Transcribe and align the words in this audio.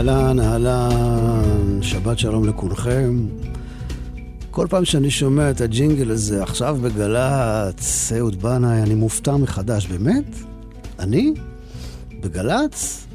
אהלן, 0.00 0.40
אהלן, 0.40 1.82
שבת 1.82 2.18
שלום 2.18 2.48
לכולכם. 2.48 3.26
כל 4.50 4.66
פעם 4.70 4.84
שאני 4.84 5.10
שומע 5.10 5.50
את 5.50 5.60
הג'ינגל 5.60 6.10
הזה, 6.10 6.42
עכשיו 6.42 6.78
בגל"צ, 6.82 8.12
אהוד 8.18 8.42
בנאי, 8.42 8.82
אני 8.82 8.94
מופתע 8.94 9.36
מחדש. 9.36 9.86
באמת? 9.86 10.24
אני? 10.98 11.34
בגל"צ? 12.20 13.06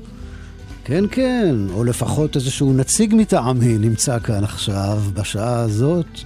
כן, 0.83 1.03
כן, 1.11 1.55
או 1.73 1.83
לפחות 1.83 2.35
איזשהו 2.35 2.73
נציג 2.73 3.15
מטעמי 3.17 3.77
נמצא 3.77 4.19
כאן 4.19 4.43
עכשיו, 4.43 5.01
בשעה 5.13 5.59
הזאת. 5.59 6.19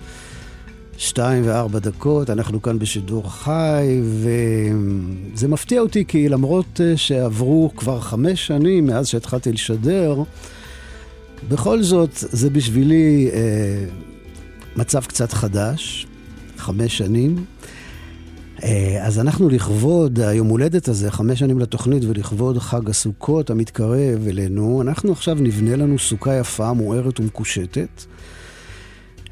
שתיים 0.99 1.43
וארבע 1.45 1.79
דקות, 1.79 2.29
אנחנו 2.29 2.61
כאן 2.61 2.79
בשידור 2.79 3.31
חי, 3.31 4.01
וזה 4.03 5.47
מפתיע 5.47 5.81
אותי 5.81 6.05
כי 6.05 6.29
למרות 6.29 6.81
אה, 6.83 6.97
שעברו 6.97 7.71
כבר 7.75 7.99
חמש 7.99 8.47
שנים 8.47 8.85
מאז 8.85 9.07
שהתחלתי 9.07 9.51
לשדר, 9.51 10.23
בכל 11.49 11.83
זאת 11.83 12.09
זה 12.13 12.49
בשבילי 12.49 13.29
אה, 13.33 13.39
מצב 14.75 15.03
קצת 15.05 15.33
חדש, 15.33 16.07
חמש 16.57 16.97
שנים. 16.97 17.45
אה, 18.63 18.99
אז 19.01 19.19
אנחנו 19.19 19.49
לכבוד 19.49 20.19
היום 20.19 20.47
הולדת 20.47 20.87
הזה, 20.87 21.11
חמש 21.11 21.39
שנים 21.39 21.59
לתוכנית, 21.59 22.03
ולכבוד 22.07 22.57
חג 22.57 22.89
הסוכות 22.89 23.49
המתקרב 23.49 24.27
אלינו, 24.27 24.81
אנחנו 24.81 25.11
עכשיו 25.11 25.35
נבנה 25.35 25.75
לנו 25.75 25.99
סוכה 25.99 26.35
יפה, 26.35 26.73
מוארת 26.73 27.19
ומקושטת. 27.19 28.05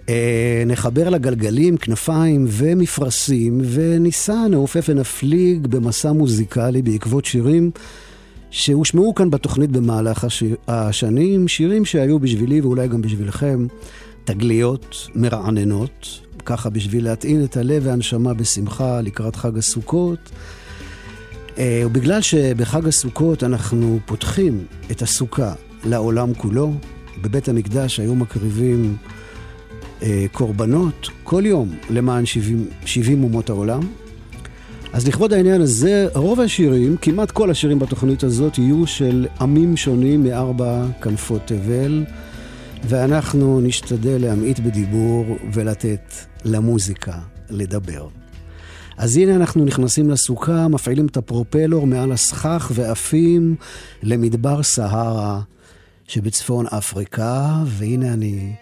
אה, 0.09 0.63
נחבר 0.65 1.09
לגלגלים, 1.09 1.77
כנפיים 1.77 2.45
ומפרשים, 2.49 3.61
וניסע, 3.63 4.47
נעופף 4.49 4.85
ונפליג 4.89 5.67
במסע 5.67 6.11
מוזיקלי 6.11 6.81
בעקבות 6.81 7.25
שירים 7.25 7.71
שהושמעו 8.51 9.15
כאן 9.15 9.29
בתוכנית 9.29 9.71
במהלך 9.71 10.23
השיר, 10.23 10.55
השנים, 10.67 11.47
שירים 11.47 11.85
שהיו 11.85 12.19
בשבילי 12.19 12.61
ואולי 12.61 12.87
גם 12.87 13.01
בשבילכם 13.01 13.67
תגליות 14.23 15.07
מרעננות, 15.15 16.19
ככה 16.45 16.69
בשביל 16.69 17.03
להטעין 17.03 17.43
את 17.43 17.57
הלב 17.57 17.83
והנשמה 17.85 18.33
בשמחה 18.33 19.01
לקראת 19.01 19.35
חג 19.35 19.57
הסוכות. 19.57 20.31
אה, 21.57 21.83
ובגלל 21.85 22.21
שבחג 22.21 22.87
הסוכות 22.87 23.43
אנחנו 23.43 23.99
פותחים 24.05 24.65
את 24.91 25.01
הסוכה 25.01 25.53
לעולם 25.83 26.33
כולו, 26.33 26.73
בבית 27.21 27.49
המקדש 27.49 27.99
היו 27.99 28.15
מקריבים 28.15 28.97
קורבנות 30.31 31.09
כל 31.23 31.43
יום 31.45 31.75
למען 31.89 32.25
70, 32.25 32.67
70 32.85 33.23
אומות 33.23 33.49
העולם. 33.49 33.81
אז 34.93 35.07
לכבוד 35.07 35.33
העניין 35.33 35.61
הזה, 35.61 36.07
רוב 36.15 36.39
השירים, 36.39 36.97
כמעט 36.97 37.31
כל 37.31 37.51
השירים 37.51 37.79
בתוכנית 37.79 38.23
הזאת, 38.23 38.57
יהיו 38.57 38.87
של 38.87 39.27
עמים 39.41 39.77
שונים 39.77 40.23
מארבע 40.23 40.85
כנפות 41.01 41.41
תבל, 41.45 42.05
ואנחנו 42.83 43.61
נשתדל 43.61 44.21
להמעיט 44.21 44.59
בדיבור 44.59 45.37
ולתת 45.53 46.13
למוזיקה 46.45 47.13
לדבר. 47.49 48.07
אז 48.97 49.17
הנה 49.17 49.35
אנחנו 49.35 49.65
נכנסים 49.65 50.09
לסוכה, 50.09 50.67
מפעילים 50.67 51.05
את 51.05 51.17
הפרופלור 51.17 51.87
מעל 51.87 52.11
הסכך 52.11 52.71
ועפים 52.75 53.55
למדבר 54.03 54.63
סהרה 54.63 55.41
שבצפון 56.07 56.65
אפריקה, 56.67 57.63
והנה 57.65 58.13
אני 58.13 58.53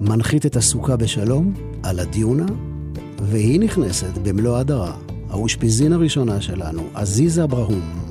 מנחית 0.00 0.46
את 0.46 0.56
הסוכה 0.56 0.96
בשלום 0.96 1.54
על 1.82 1.98
הדיונה, 1.98 2.46
והיא 3.22 3.60
נכנסת 3.60 4.18
במלוא 4.22 4.56
הדרה. 4.56 4.96
האושפיזין 5.30 5.92
הראשונה 5.92 6.40
שלנו, 6.40 6.82
עזיזה 6.94 7.44
אברהום. 7.44 8.07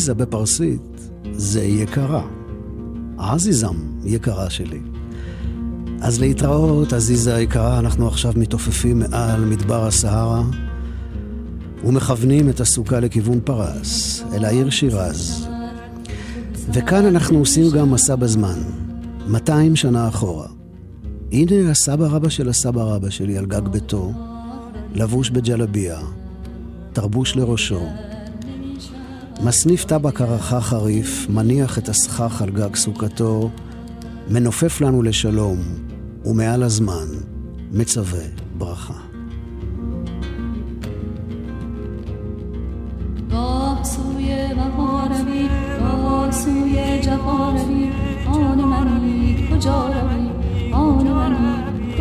עזיזה 0.00 0.14
בפרסית 0.14 1.10
זה 1.32 1.62
יקרה. 1.64 2.22
עזיזם, 3.18 3.74
יקרה 4.04 4.50
שלי. 4.50 4.80
אז 6.00 6.20
להתראות, 6.20 6.92
עזיזה 6.92 7.34
היקרה, 7.34 7.78
אנחנו 7.78 8.08
עכשיו 8.08 8.32
מתעופפים 8.36 8.98
מעל 8.98 9.44
מדבר 9.44 9.86
הסהרה 9.86 10.42
ומכוונים 11.84 12.48
את 12.48 12.60
הסוכה 12.60 13.00
לכיוון 13.00 13.40
פרס, 13.44 14.22
אל 14.32 14.44
העיר 14.44 14.70
שירז. 14.70 15.48
וכאן 16.72 17.06
אנחנו 17.06 17.38
עושים 17.38 17.70
גם 17.70 17.90
מסע 17.90 18.16
בזמן, 18.16 18.58
200 19.26 19.76
שנה 19.76 20.08
אחורה. 20.08 20.48
הנה 21.32 21.70
הסבא 21.70 22.06
רבא 22.06 22.28
של 22.28 22.48
הסבא 22.48 22.82
רבא 22.82 23.10
שלי 23.10 23.38
על 23.38 23.46
גג 23.46 23.68
ביתו, 23.68 24.12
לבוש 24.94 25.30
בג'לביה, 25.30 25.98
תרבוש 26.92 27.36
לראשו, 27.36 27.80
מסניף 29.43 29.85
טבק 29.85 30.21
הרחה 30.21 30.61
חריף, 30.61 31.27
מניח 31.29 31.77
את 31.77 31.89
הסכך 31.89 32.41
על 32.41 32.49
גג 32.49 32.75
סוכתו, 32.75 33.49
מנופף 34.29 34.81
לנו 34.81 35.03
לשלום, 35.03 35.57
ומעל 36.25 36.63
הזמן 36.63 37.07
מצווה 37.71 38.23
ברכה. 38.57 38.93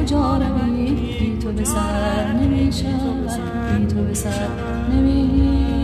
کجا 0.05 0.37
روی 0.37 0.91
بی 1.19 1.39
تو 1.41 1.53
به 1.53 1.65
سر 1.65 2.33
نمی 2.33 2.73
شود 2.73 3.31
بی 3.79 3.87
تو 3.87 4.03
به 4.05 4.15
سر 4.15 4.49
نمی 4.93 5.78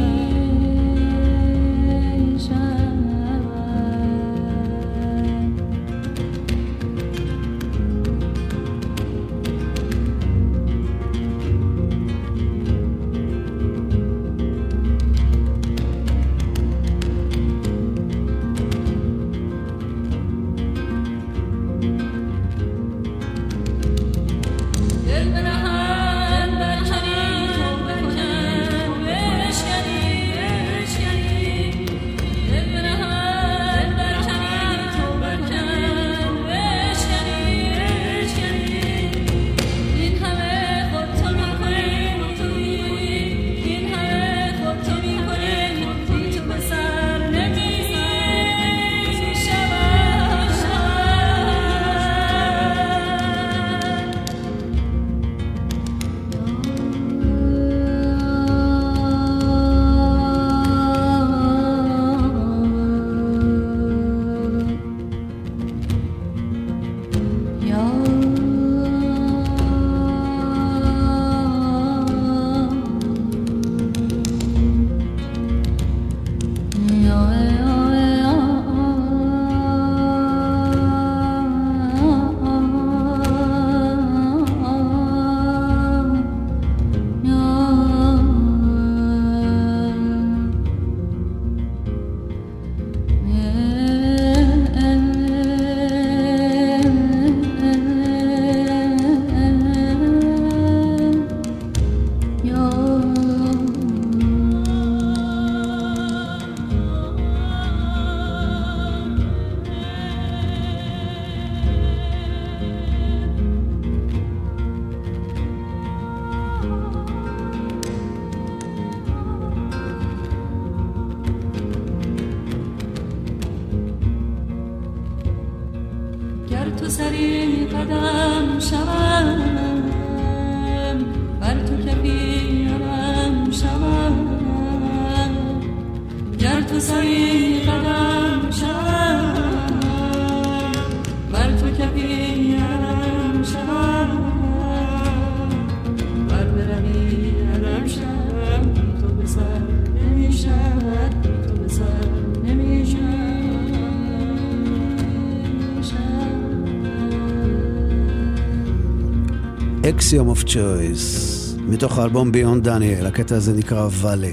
Axiom 160.06 160.28
of 160.28 160.44
Choice, 160.44 161.56
מתוך 161.60 162.00
האלבום 162.00 162.32
Beyond 162.32 162.64
Denial, 162.64 163.06
הקטע 163.06 163.36
הזה 163.36 163.54
נקרא 163.54 163.88
ואלה. 163.92 164.32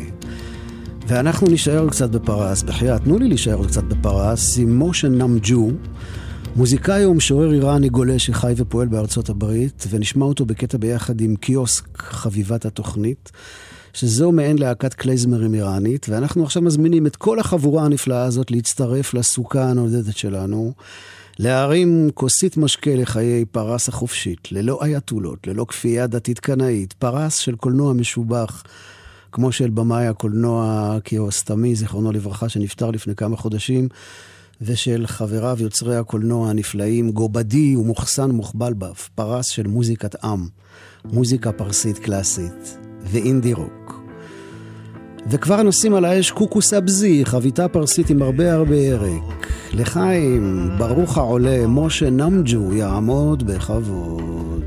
ואנחנו 1.06 1.46
נישאר 1.46 1.90
קצת 1.90 2.10
בפרס, 2.10 2.62
בחייאת, 2.62 3.02
תנו 3.02 3.18
לי 3.18 3.28
להישאר 3.28 3.66
קצת 3.66 3.84
בפרס, 3.84 4.58
עם 4.58 4.78
מוחסן 4.78 5.14
נאמג'ו, 5.14 5.70
מוזיקאי 6.56 7.06
ומשורר 7.06 7.52
איראני 7.52 7.88
גולה 7.88 8.18
שחי 8.18 8.52
ופועל 8.56 8.88
בארצות 8.88 9.28
הברית, 9.28 9.86
ונשמע 9.90 10.24
אותו 10.24 10.46
בקטע 10.46 10.78
ביחד 10.78 11.20
עם 11.20 11.36
קיוסק, 11.36 11.98
חביבת 11.98 12.64
התוכנית, 12.64 13.32
שזו 13.92 14.32
מעין 14.32 14.58
להקת 14.58 14.94
קלייזמרים 14.94 15.54
איראנית, 15.54 16.06
ואנחנו 16.08 16.44
עכשיו 16.44 16.62
מזמינים 16.62 17.06
את 17.06 17.16
כל 17.16 17.38
החבורה 17.38 17.84
הנפלאה 17.84 18.22
הזאת 18.22 18.50
להצטרף 18.50 19.14
לסוכה 19.14 19.64
הנודדת 19.64 20.16
שלנו. 20.16 20.72
להרים 21.38 22.10
כוסית 22.14 22.56
משקה 22.56 22.94
לחיי 22.94 23.44
פרס 23.44 23.88
החופשית, 23.88 24.52
ללא 24.52 24.78
אייתולות, 24.82 25.46
ללא 25.46 25.66
כפייה 25.68 26.06
דתית 26.06 26.40
קנאית, 26.40 26.92
פרס 26.92 27.36
של 27.36 27.56
קולנוע 27.56 27.92
משובח, 27.92 28.62
כמו 29.32 29.52
של 29.52 29.70
במאי 29.70 30.06
הקולנוע 30.06 30.96
קיוסטמי, 31.04 31.74
זיכרונו 31.74 32.12
לברכה, 32.12 32.48
שנפטר 32.48 32.90
לפני 32.90 33.14
כמה 33.14 33.36
חודשים, 33.36 33.88
ושל 34.60 35.06
חבריו 35.06 35.56
יוצרי 35.60 35.96
הקולנוע 35.96 36.50
הנפלאים, 36.50 37.10
גובדי 37.10 37.76
ומוחסן 37.76 38.30
מוחבלבף, 38.30 39.10
פרס 39.14 39.46
של 39.46 39.66
מוזיקת 39.66 40.24
עם, 40.24 40.48
מוזיקה 41.04 41.52
פרסית 41.52 41.98
קלאסית, 41.98 42.78
ואינדי 43.03 43.53
רוק. 43.53 44.01
וכבר 45.29 45.63
נשים 45.63 45.93
על 45.93 46.05
האש 46.05 46.31
קוקו 46.31 46.61
סבזי, 46.61 47.25
חביתה 47.25 47.67
פרסית 47.67 48.09
עם 48.09 48.21
הרבה 48.21 48.53
הרבה 48.53 48.75
ירק. 48.75 49.47
לחיים, 49.73 50.69
ברוך 50.77 51.17
העולה, 51.17 51.67
משה 51.67 52.09
נמג'ו 52.09 52.73
יעמוד 52.73 53.43
בכבוד. 53.47 54.63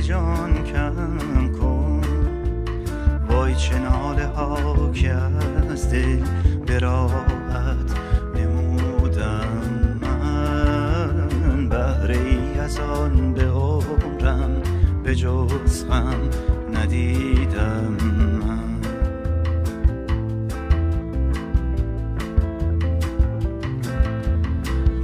جان 0.00 0.54
کم 0.72 1.52
کن 1.58 2.00
وای 3.30 3.54
چه 3.54 3.78
ناله 3.78 4.26
ها 4.26 4.90
که 4.92 5.12
از 5.70 5.90
دل 5.90 6.24
نمودم. 8.35 9.47
من 10.01 11.69
بهره 11.69 12.17
ای 12.17 12.59
از 12.59 12.79
آن 12.79 13.33
به 13.33 13.45
عمرم 13.49 14.61
به 15.03 15.15
جز 15.15 15.85
غم 15.85 16.29
ندیدم. 16.73 17.97
من 18.41 18.65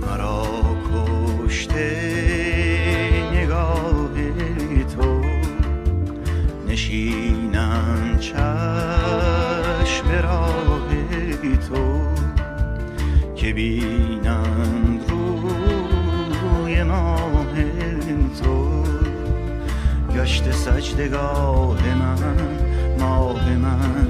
مرا 0.02 0.46
کشته 0.94 1.92
نگاه 3.34 4.12
تو 4.96 5.22
نشینم 6.68 8.18
چشم 8.20 8.51
بینم 13.54 15.00
روی 15.08 16.84
ماه 16.84 17.56
تو 18.44 18.84
گشت 20.16 20.52
سجدگاه 20.52 21.96
من 21.96 22.38
ماه 23.00 23.50
من 23.58 24.08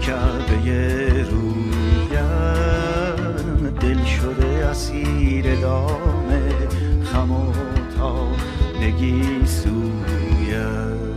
کعبه 0.00 1.22
رویم 1.22 1.70
دل 3.80 4.04
شده 4.04 4.66
اسیر 4.66 5.60
دام 5.60 6.28
خم 7.04 7.30
و 7.30 7.52
تابگی 7.98 9.46
سویم 9.46 11.09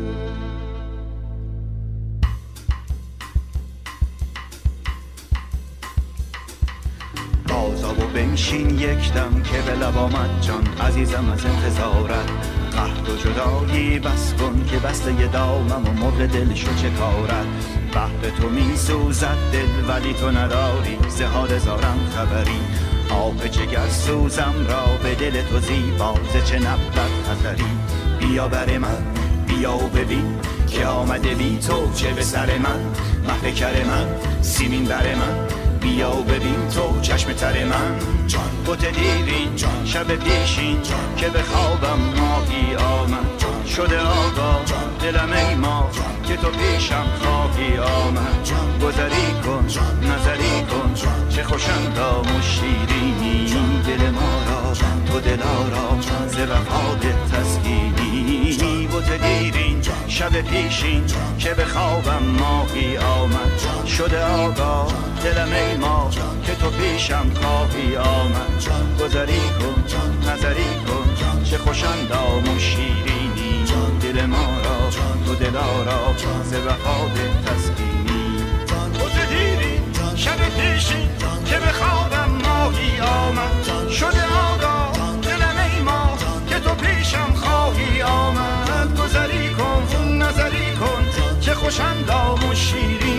بنشین 8.53 8.79
یک 8.79 9.13
دم 9.13 9.41
که 9.43 9.61
به 9.61 9.71
لب 9.71 9.97
آمد 9.97 10.41
جان. 10.41 10.67
عزیزم 10.87 11.31
از 11.33 11.45
انتظارت 11.45 12.29
قهد 12.71 13.09
و 13.09 13.17
جدایی 13.17 13.99
بس 13.99 14.33
کن 14.33 14.65
که 14.71 14.77
بسته 14.77 15.27
دامم 15.27 15.87
و 15.87 15.93
مرغ 15.93 16.25
دل 16.25 16.53
شو 16.53 16.75
چه 16.75 16.89
کارت. 16.89 17.45
بحر 17.93 18.29
تو 18.41 18.49
می 18.49 18.77
سوزد 18.77 19.37
دل 19.51 19.89
ولی 19.89 20.13
تو 20.13 20.31
نداری. 20.31 20.97
زهاد 21.09 21.57
زارم 21.57 21.99
خبری. 22.15 22.59
آب 23.09 23.47
جگر 23.47 23.89
سوزم 23.89 24.53
را 24.69 24.85
به 25.03 25.15
دل 25.15 25.41
تو 25.41 25.59
زیبا. 25.59 26.15
ز 26.33 26.49
چه 26.49 26.59
نبرد 26.59 27.11
نظری 27.31 27.63
بیا 28.19 28.47
بر 28.47 28.77
من 28.77 29.03
بیا 29.47 29.75
و 29.75 29.87
ببین 29.87 30.35
که 30.67 30.85
آمده 30.85 31.35
بی 31.35 31.57
تو 31.57 31.93
چه 31.93 32.13
به 32.13 32.21
سر 32.21 32.57
من. 32.57 32.79
مهد 33.27 33.55
کر 33.55 33.83
من 33.83 34.07
سیمین 34.41 34.85
بر 34.85 35.15
من. 35.15 35.62
بیا 35.83 36.11
ببین 36.11 36.67
تو 36.69 37.01
چشم 37.01 37.33
تر 37.33 37.65
من. 37.65 37.99
جان 38.27 38.49
بوت 38.65 38.85
دیرین 38.85 39.55
جان 39.55 39.85
شب 39.85 40.15
پیشین 40.15 40.81
جان 40.81 41.15
که 41.17 41.29
به 41.29 41.41
خوابم 41.41 41.99
ماهی 41.99 42.75
آمد. 42.75 43.37
جان 43.37 43.65
شده 43.75 43.99
آقا 43.99 44.59
دلم 45.01 45.31
ای 45.31 45.55
ما 45.55 45.89
که 46.27 46.35
تو 46.37 46.47
پیشم 46.49 47.05
خواهی 47.21 47.77
آمد. 47.77 48.33
گذری 48.83 49.33
کن 49.45 49.65
نظری 50.01 50.65
کن 50.71 50.93
چه 51.29 51.43
خوشندام 51.43 52.21
و 52.21 52.41
شیرینی 52.41 53.45
دل 53.87 54.09
ما 54.09 54.43
را 54.49 54.73
تو 55.05 55.19
دلارا 55.19 56.01
ز 56.27 56.37
وفا 56.37 56.95
تسکینی. 57.31 58.82
بوت 58.93 59.11
دیرین 59.11 59.81
شب 60.07 60.41
پیشین 60.41 61.03
که 61.39 61.53
به 61.53 61.65
خوابم 61.65 62.23
ماهی 62.23 62.97
آمد. 62.97 63.59
شده 63.87 64.25
آقا 64.25 64.87
دلم 65.23 65.53
ای 65.53 65.77
ما 65.77 66.09
که 66.45 66.55
تو 66.55 66.69
پیشم 66.69 67.25
خواهی 67.33 67.95
آمد. 67.95 68.63
گذری 68.99 69.39
کن 69.39 69.83
نظری 70.31 70.75
کن 70.87 71.43
چه 71.43 71.57
خوشندام 71.57 72.55
و 72.55 72.59
شیرینی. 72.59 73.65
دل 74.01 74.25
ما 74.25 74.45
را 74.63 74.89
تو 75.25 75.35
دلارا 75.35 76.13
ز 76.43 76.53
وفا 76.53 77.09
تسکینی. 77.45 78.43
بوت 78.93 79.29
دیرین 79.29 80.15
شب 80.15 80.37
پیشین 80.37 81.09
که 81.45 81.55
به 81.59 81.71
خوابم 81.71 82.31
ماهی 82.31 82.99
آمد. 82.99 83.89
شده 83.91 84.23
آقا 84.25 84.91
دلم 85.21 85.57
ای 85.73 85.81
ما 85.81 86.17
که 86.49 86.59
تو 86.59 86.75
پیشم 86.75 87.33
خواهی 87.35 88.01
آمد. 88.01 88.52
چه 91.43 91.53
خوشندام 91.53 92.49
و 92.49 92.55
شیری 92.55 93.12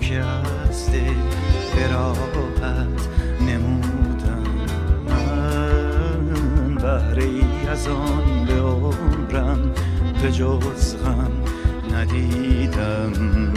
که 0.00 0.18
از 0.18 0.90
نمودم. 3.40 4.44
من 5.08 6.74
از 7.70 7.88
آن 7.88 8.46
به 8.46 8.60
عمرم 8.60 9.74
جز 10.30 10.96
غم 10.96 11.32
ندیدم. 11.94 13.51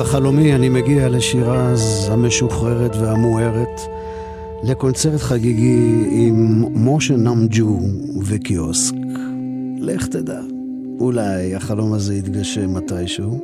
ובחלומי 0.00 0.54
אני 0.54 0.68
מגיע 0.68 1.08
לשירז 1.08 2.08
המשוחררת 2.12 2.96
והמוארת, 2.96 3.80
לקונצרט 4.62 5.20
חגיגי 5.20 6.08
עם 6.10 6.64
משה 6.74 7.16
נמג'ו 7.16 7.80
וקיוסק. 8.26 8.94
לך 9.80 10.06
תדע, 10.06 10.40
אולי 11.00 11.54
החלום 11.54 11.92
הזה 11.92 12.14
יתגשם 12.14 12.74
מתישהו. 12.74 13.40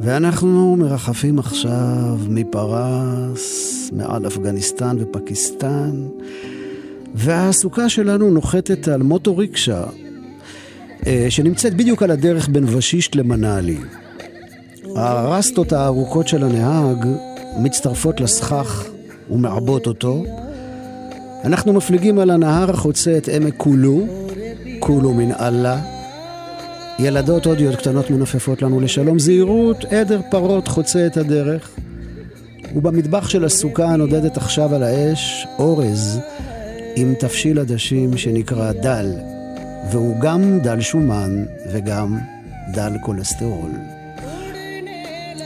ואנחנו 0.00 0.76
מרחפים 0.76 1.38
עכשיו 1.38 2.18
מפרס, 2.28 3.90
מעל 3.92 4.26
אפגניסטן 4.26 4.96
ופקיסטן, 5.00 6.06
והסוכה 7.14 7.88
שלנו 7.88 8.30
נוחתת 8.30 8.88
על 8.88 9.02
מוטו 9.02 9.36
ריקשה, 9.36 9.84
אה, 11.06 11.26
שנמצאת 11.28 11.74
בדיוק 11.74 12.02
על 12.02 12.10
הדרך 12.10 12.48
בין 12.48 12.64
ושישט 12.64 13.14
למנאלי. 13.14 13.78
הרסטות 14.96 15.72
הארוכות 15.72 16.28
של 16.28 16.44
הנהג 16.44 17.06
מצטרפות 17.58 18.20
לסכך 18.20 18.84
ומעבות 19.30 19.86
אותו. 19.86 20.24
אנחנו 21.44 21.72
מפליגים 21.72 22.18
על 22.18 22.30
הנהר 22.30 22.70
החוצה 22.70 23.16
את 23.16 23.28
עמק 23.28 23.54
קולו, 23.56 24.06
קולו 24.78 25.14
מן 25.14 25.32
אללה. 25.32 25.80
ילדות 26.98 27.46
הודיות 27.46 27.76
קטנות 27.76 28.10
מנופפות 28.10 28.62
לנו 28.62 28.80
לשלום 28.80 29.18
זהירות, 29.18 29.84
עדר 29.84 30.20
פרות 30.30 30.68
חוצה 30.68 31.06
את 31.06 31.16
הדרך. 31.16 31.70
ובמטבח 32.76 33.28
של 33.28 33.44
הסוכה 33.44 33.96
נודדת 33.96 34.36
עכשיו 34.36 34.74
על 34.74 34.82
האש 34.82 35.46
אורז 35.58 36.20
עם 36.96 37.14
תבשיל 37.18 37.58
עדשים 37.58 38.16
שנקרא 38.16 38.72
דל, 38.72 39.12
והוא 39.90 40.20
גם 40.20 40.60
דל 40.60 40.80
שומן 40.80 41.44
וגם 41.72 42.18
דל 42.74 42.92
כולסטרול. 43.02 43.70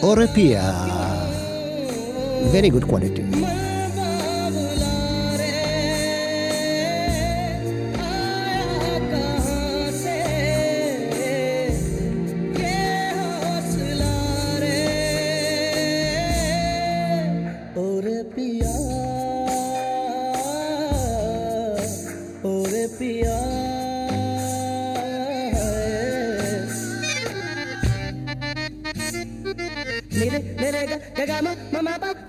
or 0.04 0.20
a. 0.20 0.28
Very 2.52 2.68
good 2.68 2.86
quality. 2.86 3.63
mama, 31.42 31.56
mama, 31.72 32.23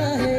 रहे 0.00 0.29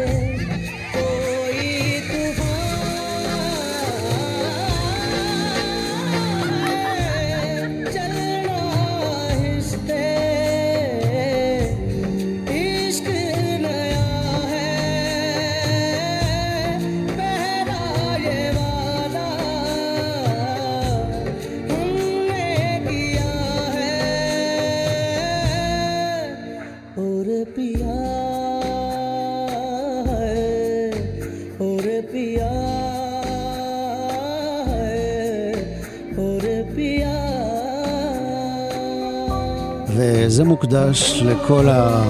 וזה 40.31 40.43
מוקדש 40.43 41.21
לכל 41.25 41.69
ה... 41.69 42.03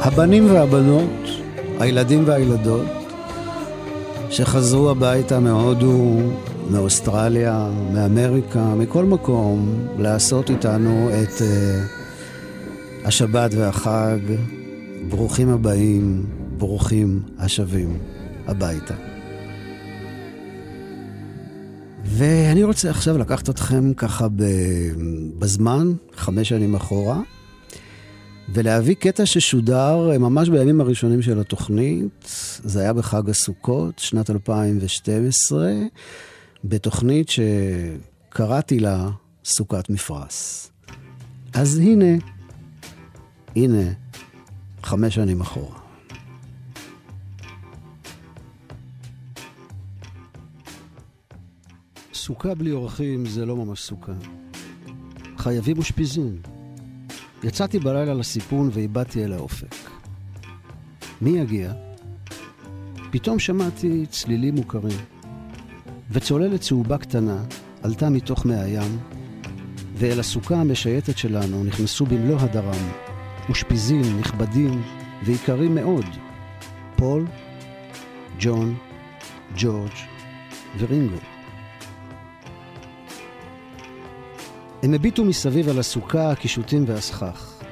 הבנים 0.00 0.46
והבנות, 0.50 1.28
הילדים 1.80 2.22
והילדות, 2.26 2.86
שחזרו 4.30 4.90
הביתה 4.90 5.40
מהודו, 5.40 6.16
מאוסטרליה, 6.70 7.70
מאמריקה, 7.92 8.74
מכל 8.74 9.04
מקום, 9.04 9.86
לעשות 9.98 10.50
איתנו 10.50 11.10
את 11.22 11.28
uh, 11.28 11.44
השבת 13.04 13.50
והחג. 13.54 14.18
ברוכים 15.08 15.48
הבאים, 15.48 16.26
ברוכים 16.58 17.22
השבים 17.38 17.98
הביתה. 18.46 19.13
רוצה 22.74 22.90
עכשיו 22.90 23.18
לקחת 23.18 23.50
אתכם 23.50 23.94
ככה 23.94 24.26
בזמן, 25.38 25.92
חמש 26.16 26.48
שנים 26.48 26.74
אחורה, 26.74 27.20
ולהביא 28.48 28.94
קטע 28.94 29.26
ששודר 29.26 30.18
ממש 30.18 30.48
בימים 30.48 30.80
הראשונים 30.80 31.22
של 31.22 31.40
התוכנית. 31.40 32.28
זה 32.64 32.80
היה 32.80 32.92
בחג 32.92 33.30
הסוכות, 33.30 33.98
שנת 33.98 34.30
2012, 34.30 35.72
בתוכנית 36.64 37.28
שקראתי 37.28 38.80
לה 38.80 39.10
סוכת 39.44 39.90
מפרש. 39.90 40.68
אז 41.52 41.78
הנה, 41.78 42.16
הנה, 43.56 43.92
חמש 44.82 45.14
שנים 45.14 45.40
אחורה. 45.40 45.83
סוכה 52.24 52.54
בלי 52.54 52.72
אורחים 52.72 53.26
זה 53.26 53.46
לא 53.46 53.56
ממש 53.56 53.80
סוכה. 53.80 54.12
חייבים 55.38 55.78
אושפיזין. 55.78 56.36
יצאתי 57.42 57.78
בלילה 57.78 58.14
לסיפון 58.14 58.70
ואיבדתי 58.72 59.24
אל 59.24 59.32
האופק. 59.32 59.74
מי 61.20 61.30
יגיע? 61.30 61.72
פתאום 63.10 63.38
שמעתי 63.38 64.06
צלילים 64.10 64.54
מוכרים, 64.54 64.98
וצוללת 66.10 66.60
צהובה 66.60 66.98
קטנה 66.98 67.44
עלתה 67.82 68.10
מתוך 68.10 68.46
מי 68.46 68.54
הים, 68.54 68.98
ואל 69.94 70.20
הסוכה 70.20 70.56
המשייטת 70.56 71.18
שלנו 71.18 71.64
נכנסו 71.64 72.06
במלוא 72.06 72.40
הדרם, 72.40 72.90
אושפיזים, 73.48 74.18
נכבדים 74.20 74.82
ויקרים 75.24 75.74
מאוד, 75.74 76.06
פול, 76.96 77.26
ג'ון, 78.38 78.74
ג'ורג' 79.56 79.92
ורינגו. 80.78 81.33
הם 84.84 84.94
הביטו 84.94 85.24
מסביב 85.24 85.68
על 85.68 85.78
הסוכה, 85.78 86.30
הקישוטים 86.30 86.84
והסכך. 86.86 87.62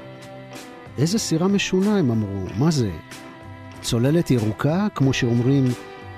איזה 0.99 1.19
סירה 1.19 1.49
משונה, 1.49 1.99
הם 1.99 2.11
אמרו. 2.11 2.47
מה 2.59 2.71
זה? 2.71 2.91
צוללת 3.83 4.31
ירוקה, 4.31 4.87
כמו 4.95 5.13
שאומרים, 5.13 5.65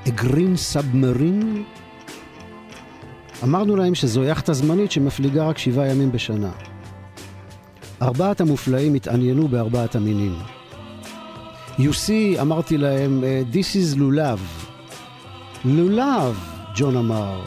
a 0.04 0.08
green 0.08 0.74
submarine? 0.74 1.58
אמרנו 3.44 3.76
להם 3.76 3.94
שזו 3.94 4.24
יאכטה 4.24 4.52
זמנית 4.52 4.90
שמפליגה 4.90 5.46
רק 5.46 5.58
שבעה 5.58 5.88
ימים 5.88 6.12
בשנה. 6.12 6.50
ארבעת 8.02 8.40
המופלאים 8.40 8.94
התעניינו 8.94 9.48
בארבעת 9.48 9.96
המינים. 9.96 10.34
You 11.78 11.92
see, 12.06 12.40
אמרתי 12.40 12.78
להם, 12.78 13.24
This 13.52 13.76
is 13.76 13.98
לולב. 13.98 14.40
לולב, 15.64 16.38
ג'ון 16.76 16.96
אמר. 16.96 17.44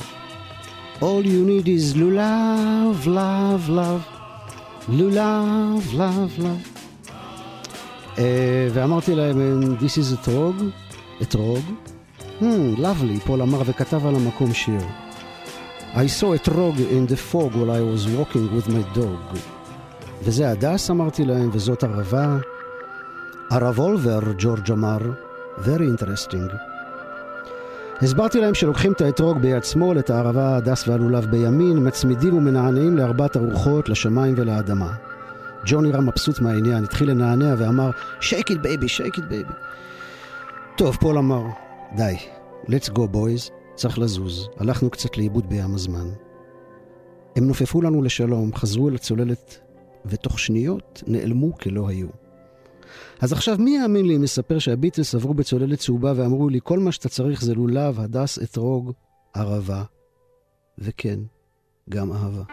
All 1.00 1.24
you 1.24 1.44
need 1.44 1.68
is 1.68 1.94
lulav, 1.94 3.06
love, 3.06 3.68
love. 3.68 4.02
lulav, 4.88 5.94
love, 5.94 6.38
love. 6.38 6.82
Uh, 8.16 8.18
ואמרתי 8.72 9.14
להם, 9.14 9.76
This 9.80 9.98
is 9.98 10.14
אתרוג, 10.20 10.56
אתרוג. 11.22 11.64
Hmm, 12.40 12.78
lovely, 12.78 13.26
פול 13.26 13.42
אמר 13.42 13.62
וכתב 13.66 14.06
על 14.06 14.14
המקום 14.14 14.54
שיר. 14.54 14.80
I 15.94 16.20
saw 16.20 16.34
אתרוג 16.34 16.76
in 16.76 17.12
the 17.12 17.16
fog 17.16 17.54
while 17.54 17.70
I 17.70 17.82
was 17.82 18.06
walking 18.06 18.48
with 18.56 18.68
my 18.68 18.96
dog. 18.98 19.38
וזה 20.22 20.50
הדס, 20.50 20.90
אמרתי 20.90 21.24
להם, 21.24 21.50
וזאת 21.52 21.84
ערבה. 21.84 22.36
הרבולבר, 23.50 24.20
ג'ורג' 24.38 24.70
אמר, 24.70 24.98
very 25.58 25.86
interesting. 25.96 26.52
הסברתי 28.01 28.41
להם 28.41 28.53
שלוקחים 28.53 28.91
את 28.91 29.01
האתרוג 29.01 29.37
ביד 29.37 29.63
שמאל, 29.63 29.99
את 29.99 30.09
הערבה, 30.09 30.57
הדס 30.57 30.87
והלולב 30.87 31.25
בימין, 31.25 31.87
מצמידים 31.87 32.37
ומנענעים 32.37 32.97
לארבעת 32.97 33.35
הרוחות, 33.35 33.89
לשמיים 33.89 34.33
ולאדמה. 34.37 34.93
ג'ון 35.65 35.85
נראה 35.85 36.01
מבסוט 36.01 36.39
מהעניין, 36.39 36.83
התחיל 36.83 37.09
לנענע 37.09 37.55
ואמר, 37.57 37.89
shake 38.19 38.49
it 38.49 38.57
baby, 38.63 38.87
shake 38.97 39.17
it 39.17 39.21
baby. 39.21 39.53
טוב, 40.77 40.95
פול 40.95 41.17
אמר, 41.17 41.43
די, 41.95 42.15
let's 42.67 42.89
go 42.89 42.99
boys, 43.13 43.51
צריך 43.75 43.99
לזוז. 43.99 44.49
הלכנו 44.57 44.89
קצת 44.89 45.17
לאיבוד 45.17 45.49
בים 45.49 45.75
הזמן. 45.75 46.07
הם 47.35 47.47
נופפו 47.47 47.81
לנו 47.81 48.01
לשלום, 48.01 48.55
חזרו 48.55 48.89
אל 48.89 48.95
הצוללת, 48.95 49.59
ותוך 50.05 50.39
שניות 50.39 51.03
נעלמו 51.07 51.57
כלא 51.57 51.89
היו. 51.89 52.07
אז 53.21 53.33
עכשיו, 53.33 53.55
מי 53.59 53.77
יאמין 53.81 54.05
לי 54.05 54.15
אם 54.15 54.23
אספר 54.23 54.59
שהביטלס 54.59 55.15
עברו 55.15 55.33
בצוללת 55.33 55.79
צהובה 55.79 56.13
ואמרו 56.15 56.49
לי, 56.49 56.59
כל 56.63 56.79
מה 56.79 56.91
שאתה 56.91 57.09
צריך 57.09 57.41
זה 57.41 57.55
לולב, 57.55 57.99
הדס, 57.99 58.39
אתרוג, 58.43 58.91
ערבה. 59.33 59.83
וכן, 60.79 61.19
גם 61.89 62.11
אהבה. 62.13 62.43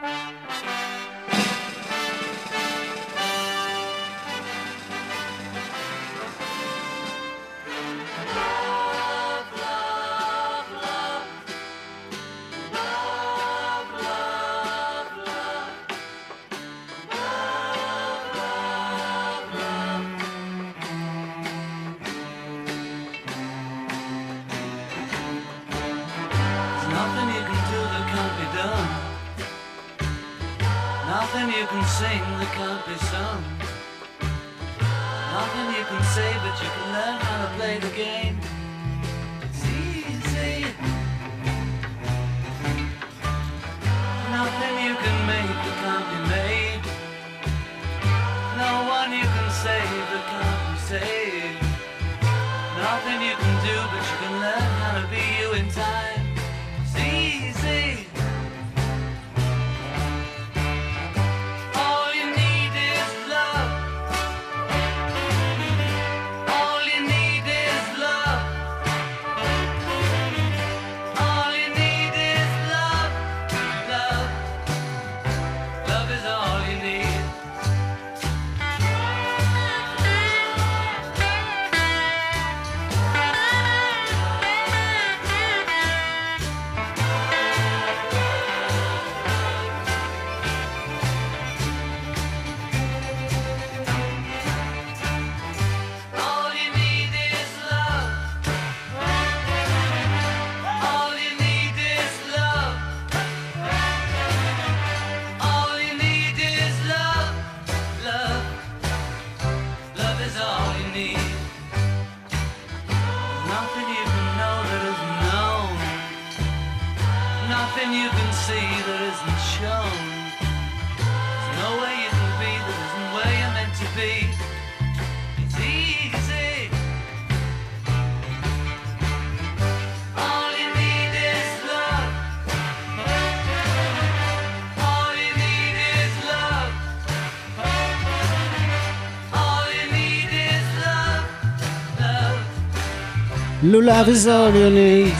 Lulav 143.74 144.06
is 144.06 144.28
all 144.28 144.54
you 144.54 144.70
need. 144.70 145.12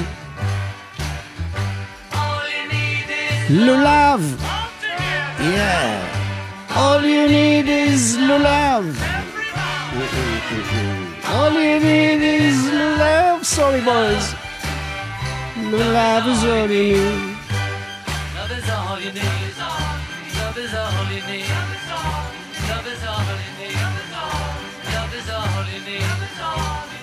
Lulav. 3.48 4.22
Yeah. 5.40 6.76
All 6.76 7.02
you 7.02 7.26
need 7.26 7.66
is 7.68 8.16
Lulav. 8.16 8.84
All 11.34 11.52
you 11.52 11.80
need 11.80 12.22
is 12.22 12.56
Lulav. 12.78 13.44
Sorry, 13.44 13.80
boys. 13.80 14.26
Lulav 15.72 16.24
is 16.32 16.44
all 16.44 16.68
you 16.70 16.86
need. 16.86 17.36
Love 18.36 18.52
is 18.58 18.68
all 18.70 19.00
you 19.00 19.12
need. 19.18 19.54
Love 20.38 20.58
is 20.64 20.74
all 20.80 21.06
you 21.12 21.22
need. 21.26 21.50
Love 22.70 22.86
is 22.86 23.04
all 23.10 23.24
you 23.34 23.50
need. 23.58 23.78
Love 24.94 25.14
is 25.18 25.30
all 25.30 25.64
you 25.72 25.80
need. 25.90 26.93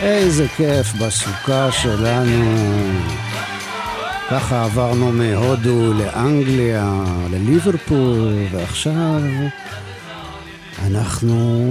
איזה 0.00 0.48
כיף 0.56 0.92
בסוכה 0.92 1.72
שלנו. 1.72 2.58
ככה 4.30 4.64
עברנו 4.64 5.12
מהודו 5.12 5.92
לאנגליה, 5.92 6.92
לליברפול, 7.30 8.34
ועכשיו 8.52 9.20
אנחנו 10.86 11.66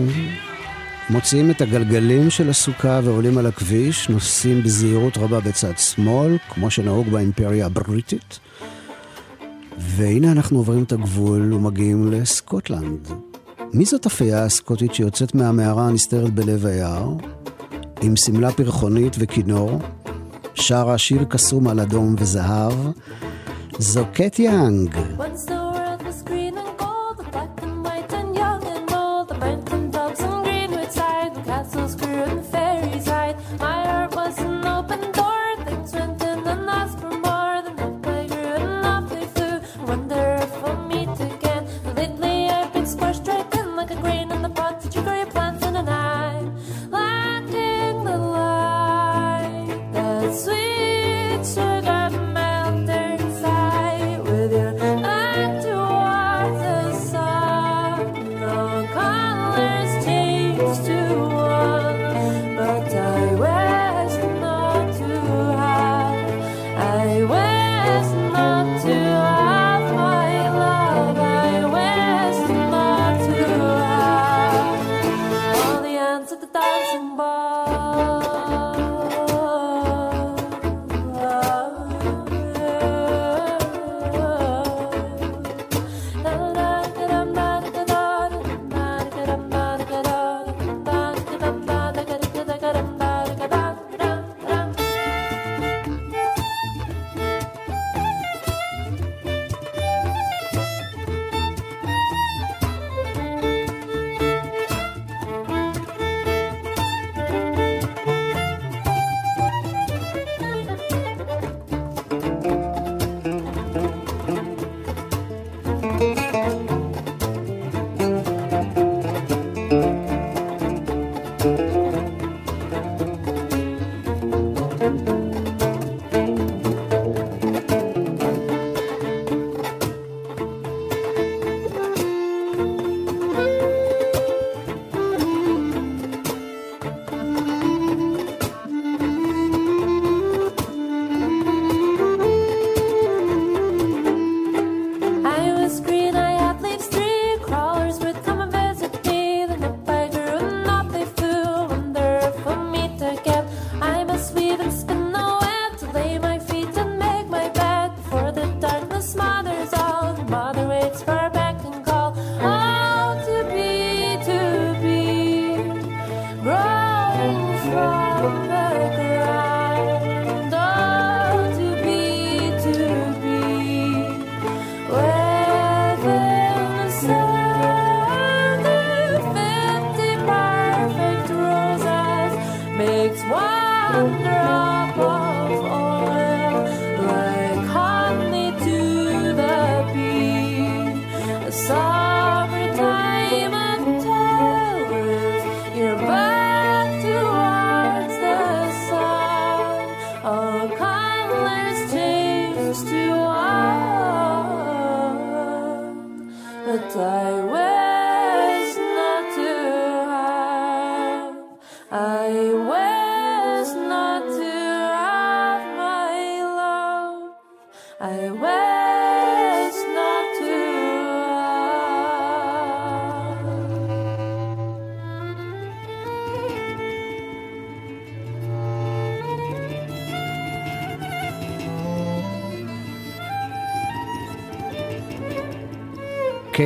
מוציאים 1.09 1.51
את 1.51 1.61
הגלגלים 1.61 2.29
של 2.29 2.49
הסוכה 2.49 2.99
ועולים 3.03 3.37
על 3.37 3.45
הכביש, 3.45 4.09
נוסעים 4.09 4.63
בזהירות 4.63 5.17
רבה 5.17 5.39
בצד 5.39 5.77
שמאל, 5.77 6.37
כמו 6.49 6.71
שנהוג 6.71 7.07
באימפריה 7.09 7.65
הבריטית. 7.65 8.39
והנה 9.77 10.31
אנחנו 10.31 10.57
עוברים 10.57 10.83
את 10.83 10.91
הגבול 10.91 11.53
ומגיעים 11.53 12.11
לסקוטלנד. 12.11 13.07
מי 13.73 13.85
זאת 13.85 14.05
הפייה 14.05 14.43
הסקוטית 14.43 14.93
שיוצאת 14.93 15.35
מהמערה 15.35 15.87
הנסתרת 15.87 16.33
בלב 16.33 16.65
היער, 16.65 17.13
עם 18.01 18.15
שמלה 18.15 18.51
פרחונית 18.51 19.15
וכינור, 19.19 19.79
שרה 20.53 20.97
שיר 20.97 21.23
קסום 21.23 21.67
על 21.67 21.79
אדום 21.79 22.15
וזהב, 22.17 22.73
זו 23.79 24.05
קט 24.13 24.39
יאנג. 24.39 24.95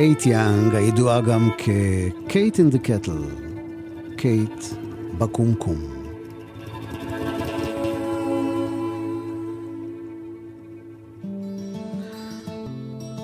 קייט 0.00 0.26
יאנג, 0.26 0.74
הידועה 0.74 1.20
גם 1.20 1.50
כ 1.58 1.91
Kate 1.91 2.58
in 2.58 2.70
the 2.70 2.78
Kettle, 2.78 3.18
קייט 4.16 4.64
בקומקום. 5.18 5.76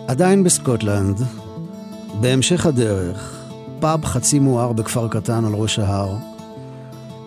עדיין 0.09 0.45
בסקוטלנד, 0.45 1.21
בהמשך 2.21 2.67
הדרך, 2.67 3.47
פאב 3.81 4.05
חצי 4.05 4.39
מואר 4.39 4.73
בכפר 4.73 5.09
קטן 5.09 5.45
על 5.45 5.53
ראש 5.55 5.79
ההר. 5.79 6.17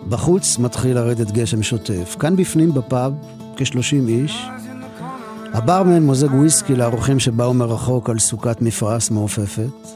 בחוץ 0.08 0.58
מתחיל 0.58 0.94
לרדת 0.94 1.30
גשם 1.30 1.62
שוטף. 1.62 2.16
כאן 2.18 2.36
בפנים 2.36 2.74
בפאב, 2.74 3.12
כ-30 3.56 4.08
איש, 4.08 4.46
הברמן 5.62 6.02
מוזג 6.02 6.34
וויסקי 6.34 6.76
לאורחים 6.76 7.18
שבאו 7.18 7.54
מרחוק 7.54 8.10
על 8.10 8.18
סוכת 8.18 8.62
מפרש 8.62 9.10
מעופפת, 9.10 9.88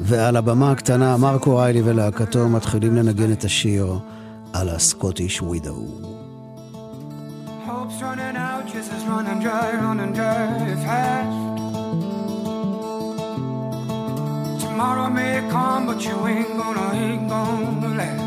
ועל 0.00 0.36
הבמה 0.36 0.70
הקטנה 0.70 1.16
מרקו 1.16 1.56
ריילי 1.56 1.82
ולהקתו 1.84 2.48
מתחילים 2.48 2.96
לנגן 2.96 3.32
את 3.32 3.44
השיר 3.44 3.98
על 4.52 4.68
הסקוטיש 4.68 5.42
ווידו. 5.42 5.84
Tomorrow 14.62 15.08
may 15.18 15.34
come, 15.52 15.82
but 15.88 16.00
you 16.06 16.16
ain't 16.32 16.52
gonna, 16.60 16.86
ain't 17.02 17.28
gonna 17.30 17.90
last. 17.98 18.25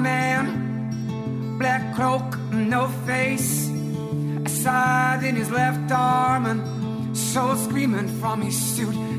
Man 0.00 1.58
black 1.58 1.94
cloak, 1.94 2.38
no 2.52 2.86
face, 3.06 3.68
a 4.44 4.48
scythe 4.48 5.24
in 5.24 5.36
his 5.36 5.50
left 5.50 5.90
arm, 5.90 6.46
and 6.46 7.16
soul 7.16 7.56
screaming 7.56 8.08
from 8.20 8.42
his 8.42 8.56
suitcase. 8.56 9.15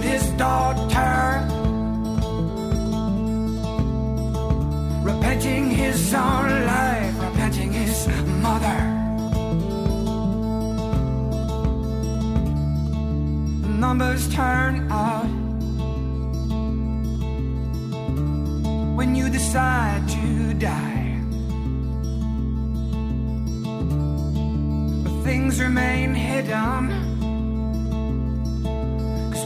With 0.00 0.08
his 0.08 0.30
daughter, 0.30 1.46
repenting 5.02 5.70
his 5.70 6.14
own 6.14 6.48
life, 6.66 7.14
repenting 7.20 7.72
his 7.72 8.08
mother. 8.42 8.96
numbers 13.80 14.28
turn 14.34 14.86
out 14.92 15.24
when 18.96 19.14
you 19.14 19.28
decide 19.30 20.06
to 20.06 20.54
die. 20.54 21.18
But 25.02 25.24
things 25.24 25.60
remain 25.60 26.14
hidden. 26.14 27.09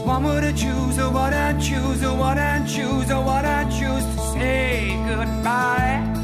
One 0.05 0.23
would 0.23 0.43
I 0.43 0.51
choose, 0.51 0.99
or 0.99 1.09
what 1.11 1.33
I 1.33 1.53
choose, 1.59 2.03
or 2.03 2.15
what 2.15 2.37
I 2.37 2.63
choose, 2.67 3.09
or 3.09 3.23
what 3.25 3.43
I 3.43 3.63
choose 3.71 4.05
to 4.05 4.21
say 4.33 4.95
goodbye. 5.07 6.14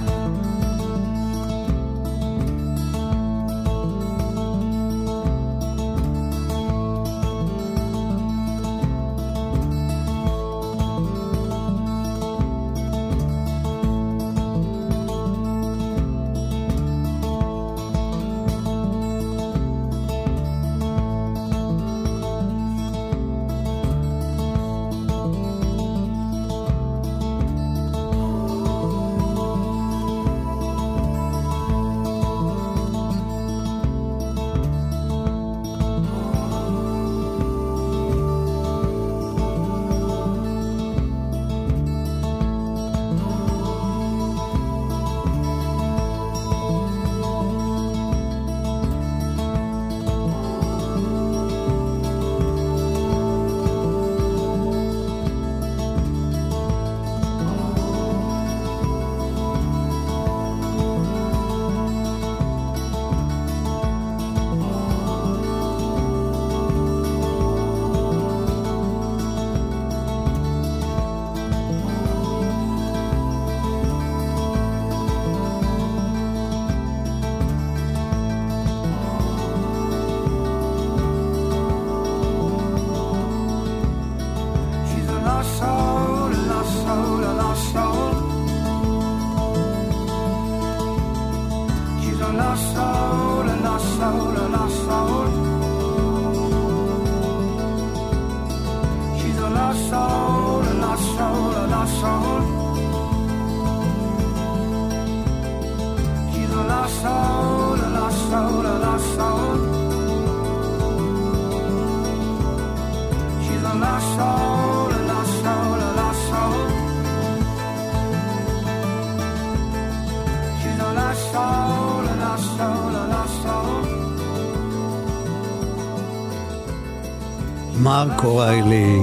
מרק 128.06 128.24
אוריילי, 128.24 128.99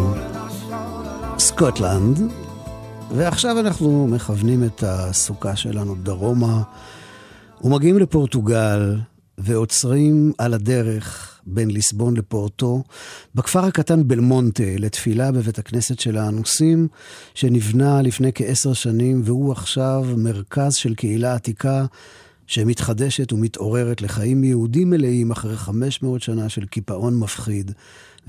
סקוטלנד, 1.38 2.18
ועכשיו 3.14 3.60
אנחנו 3.60 4.06
מכוונים 4.06 4.64
את 4.64 4.84
הסוכה 4.86 5.56
שלנו 5.56 5.94
דרומה, 5.94 6.62
ומגיעים 7.64 7.98
לפורטוגל, 7.98 8.96
ועוצרים 9.38 10.32
על 10.38 10.54
הדרך 10.54 11.40
בין 11.46 11.70
ליסבון 11.70 12.16
לפורטו, 12.16 12.82
בכפר 13.34 13.64
הקטן 13.64 14.08
בלמונטה, 14.08 14.62
לתפילה 14.78 15.32
בבית 15.32 15.58
הכנסת 15.58 16.00
של 16.00 16.16
האנוסים, 16.16 16.88
שנבנה 17.34 18.02
לפני 18.02 18.30
כעשר 18.34 18.72
שנים, 18.72 19.22
והוא 19.24 19.52
עכשיו 19.52 20.04
מרכז 20.16 20.74
של 20.74 20.94
קהילה 20.94 21.34
עתיקה 21.34 21.84
שמתחדשת 22.46 23.32
ומתעוררת 23.32 24.02
לחיים 24.02 24.44
יהודים 24.44 24.90
מלאים 24.90 25.30
אחרי 25.30 25.56
500 25.56 26.22
שנה 26.22 26.48
של 26.48 26.66
קיפאון 26.66 27.18
מפחיד 27.18 27.72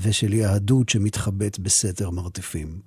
ושל 0.02 0.34
יהדות 0.34 0.90
שמתחבאת 0.90 1.60
בסתר 1.60 2.10
מרתפים. 2.10 2.80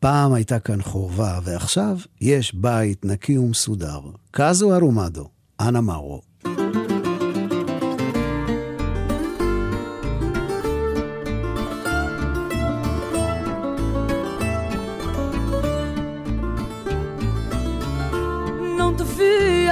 פעם 0.00 0.32
הייתה 0.32 0.58
כאן 0.58 0.82
חורבה, 0.82 1.40
ועכשיו 1.44 1.98
יש 2.20 2.54
בית 2.54 3.04
נקי 3.04 3.38
ומסודר. 3.38 4.00
קאזו 4.30 4.76
ארומדו, 4.76 5.28
אנה 5.60 5.80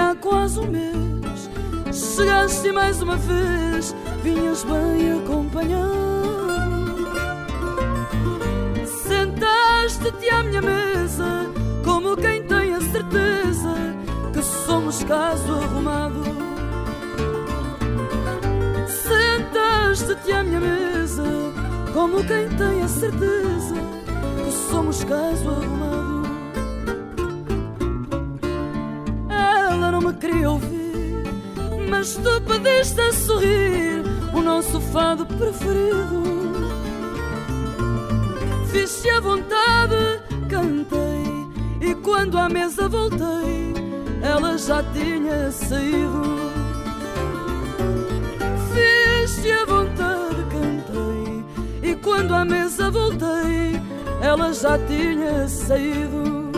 há 0.08 0.14
quase 0.14 0.58
um 0.58 0.66
mês. 0.66 1.50
Chegaste 1.92 2.72
mais 2.72 3.02
uma 3.02 3.16
vez, 3.16 3.94
vinhas 4.22 4.64
bem 4.64 5.18
acompanhado. 5.18 6.17
Sentaste-te 9.88 10.28
à 10.28 10.42
minha 10.42 10.60
mesa 10.60 11.46
como 11.82 12.14
quem 12.14 12.42
tem 12.42 12.74
a 12.74 12.80
certeza 12.80 13.74
que 14.34 14.42
somos 14.42 15.02
caso 15.04 15.54
arrumado. 15.54 16.22
Sentaste-te 18.86 20.32
à 20.32 20.44
minha 20.44 20.60
mesa 20.60 21.24
como 21.94 22.22
quem 22.22 22.50
tem 22.50 22.82
a 22.82 22.88
certeza 22.88 23.76
que 24.44 24.70
somos 24.70 25.02
caso 25.04 25.48
arrumado. 25.48 26.28
Ela 29.30 29.90
não 29.90 30.02
me 30.02 30.12
queria 30.12 30.50
ouvir, 30.50 31.24
mas 31.88 32.14
tu 32.14 32.42
pediste 32.42 33.00
a 33.00 33.12
sorrir 33.14 34.02
o 34.34 34.42
nosso 34.42 34.82
fado 34.82 35.24
preferido. 35.24 36.27
Fiz-te 38.70 39.08
à 39.08 39.20
vontade, 39.20 40.20
cantei, 40.48 41.48
e 41.80 41.94
quando 41.94 42.36
à 42.36 42.48
mesa 42.48 42.86
voltei, 42.86 43.74
ela 44.22 44.58
já 44.58 44.82
tinha 44.92 45.50
saído. 45.50 46.22
Fiz-te 48.72 49.50
à 49.50 49.64
vontade, 49.64 50.36
cantei, 50.50 51.90
e 51.90 51.96
quando 51.96 52.34
à 52.34 52.44
mesa 52.44 52.90
voltei, 52.90 53.80
ela 54.20 54.52
já 54.52 54.78
tinha 54.86 55.48
saído. 55.48 56.52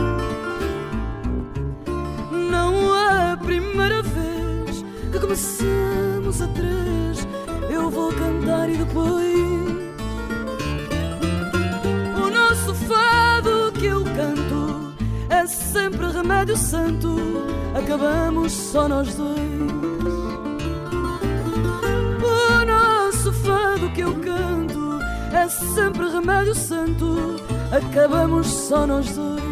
Não 2.29 2.97
é 2.97 3.31
a 3.31 3.37
primeira 3.37 4.01
vez 4.01 4.83
que 5.11 5.19
começamos 5.19 6.41
a 6.41 6.47
três. 6.47 7.27
Eu 7.69 7.89
vou 7.89 8.11
cantar 8.11 8.69
e 8.69 8.75
depois 8.75 9.60
fado 12.87 13.71
que 13.73 13.85
eu 13.85 14.03
canto 14.03 14.93
é 15.29 15.47
sempre 15.47 16.07
remédio 16.11 16.57
santo. 16.57 17.15
Acabamos 17.73 18.51
só 18.51 18.87
nós 18.87 19.15
dois. 19.15 19.39
O 22.23 22.65
nosso 22.65 23.33
fado 23.33 23.89
que 23.93 24.01
eu 24.01 24.13
canto 24.15 24.99
é 25.33 25.47
sempre 25.47 26.09
remédio 26.09 26.53
santo. 26.53 27.37
Acabamos 27.71 28.47
só 28.47 28.85
nós 28.85 29.15
dois. 29.15 29.50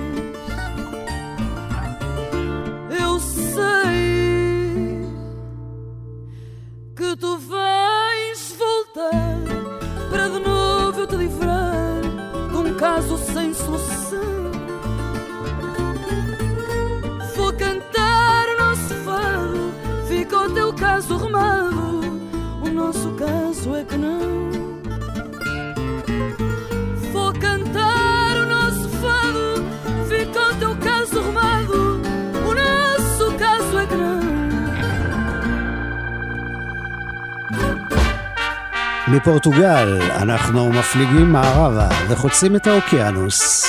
מפורטוגל 39.20 40.02
אנחנו 40.02 40.70
מפליגים 40.70 41.32
מערבה 41.32 41.90
וחוצים 42.10 42.56
את 42.56 42.68
האוקיינוס. 42.68 43.66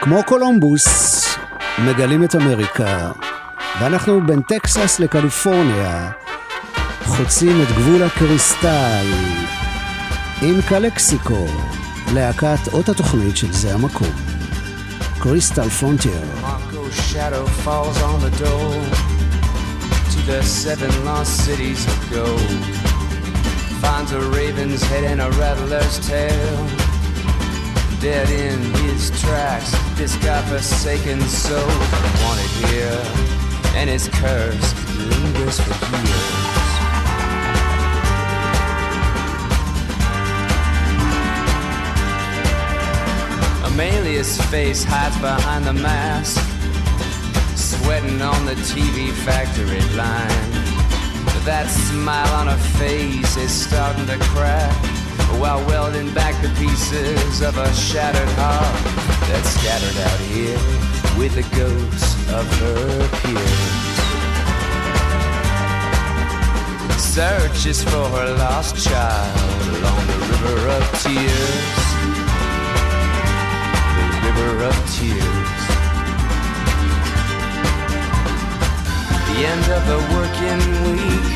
כמו 0.00 0.22
קולומבוס, 0.26 1.24
מגלים 1.78 2.24
את 2.24 2.34
אמריקה, 2.34 3.10
ואנחנו 3.80 4.26
בין 4.26 4.42
טקסס 4.42 5.00
לקליפורניה, 5.00 6.10
חוצים 7.04 7.62
את 7.62 7.68
גבול 7.68 8.02
הקריסטל 8.02 9.06
עם 10.42 10.62
קלקסיקו, 10.68 11.46
להקת 12.14 12.68
אות 12.72 12.88
התוכנית 12.88 13.36
של 13.36 13.52
זה 13.52 13.74
המקום. 13.74 14.14
Crystal 15.18 15.68
door 18.40 18.74
to 20.12 20.20
the 20.26 20.42
seven 20.42 20.92
lost 21.04 21.32
cities 21.46 21.86
of 21.86 21.98
gold. 22.14 22.93
Finds 23.84 24.12
a 24.12 24.20
raven's 24.30 24.82
head 24.84 25.04
and 25.04 25.20
a 25.20 25.30
rattler's 25.32 25.98
tail. 26.08 26.56
Dead 28.00 28.30
in 28.30 28.58
his 28.86 29.10
tracks, 29.20 29.72
this 29.98 30.16
godforsaken 30.24 31.20
soul 31.20 31.68
wanted 32.24 32.50
here, 32.64 33.02
and 33.76 33.90
his 33.90 34.08
curse 34.08 34.68
lingers 34.96 35.60
for 35.60 35.74
years. 35.96 36.64
Amelia's 43.70 44.40
face 44.46 44.82
hides 44.82 45.18
behind 45.18 45.66
the 45.66 45.74
mask, 45.74 46.40
sweating 47.54 48.22
on 48.22 48.46
the 48.46 48.54
TV 48.54 49.12
factory 49.12 49.82
line. 49.94 50.53
That 51.44 51.68
smile 51.68 52.32
on 52.34 52.46
her 52.46 52.62
face 52.78 53.36
is 53.36 53.52
starting 53.52 54.06
to 54.06 54.18
crack 54.32 54.72
while 55.38 55.64
welding 55.66 56.12
back 56.14 56.40
the 56.40 56.48
pieces 56.58 57.42
of 57.42 57.58
a 57.58 57.70
shattered 57.74 58.28
heart 58.40 58.84
that's 59.28 59.50
scattered 59.50 59.98
out 60.08 60.20
here 60.20 60.56
with 61.18 61.34
the 61.34 61.44
ghosts 61.54 62.14
of 62.32 62.46
her 62.60 63.08
peers. 63.20 63.94
Searches 66.98 67.84
for 67.84 68.08
her 68.08 68.36
lost 68.38 68.82
child 68.82 69.68
along 69.68 70.06
the 70.06 70.18
river 70.32 70.68
of 70.68 70.82
tears 71.02 71.84
the 74.24 74.32
river 74.32 74.64
of 74.64 74.76
tears. 74.96 75.53
The 79.34 79.46
end 79.54 79.66
of 79.78 79.82
the 79.92 80.00
working 80.14 80.62
week, 80.86 81.28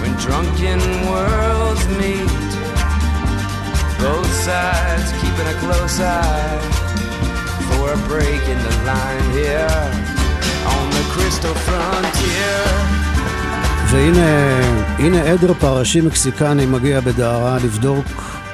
when 0.00 0.12
drunken 0.24 0.80
worlds 1.08 1.84
meet. 2.00 2.48
Both 4.06 4.32
sides 4.46 5.08
keeping 5.20 5.48
a 5.54 5.56
close 5.62 6.00
eye 6.00 6.58
for 7.68 7.84
a 7.96 8.00
break 8.10 8.42
in 8.54 8.58
the 8.66 8.74
line 8.90 9.26
here 9.38 9.82
on 10.74 10.84
the 10.96 11.04
crystal 11.14 11.54
frontier. 11.66 12.58
והנה, 13.90 14.58
הנה 14.98 15.22
עדר 15.22 15.54
פרשים 15.54 16.06
מקסיקני 16.06 16.66
מגיע 16.66 17.00
בדהרה 17.00 17.56
לבדוק 17.64 18.06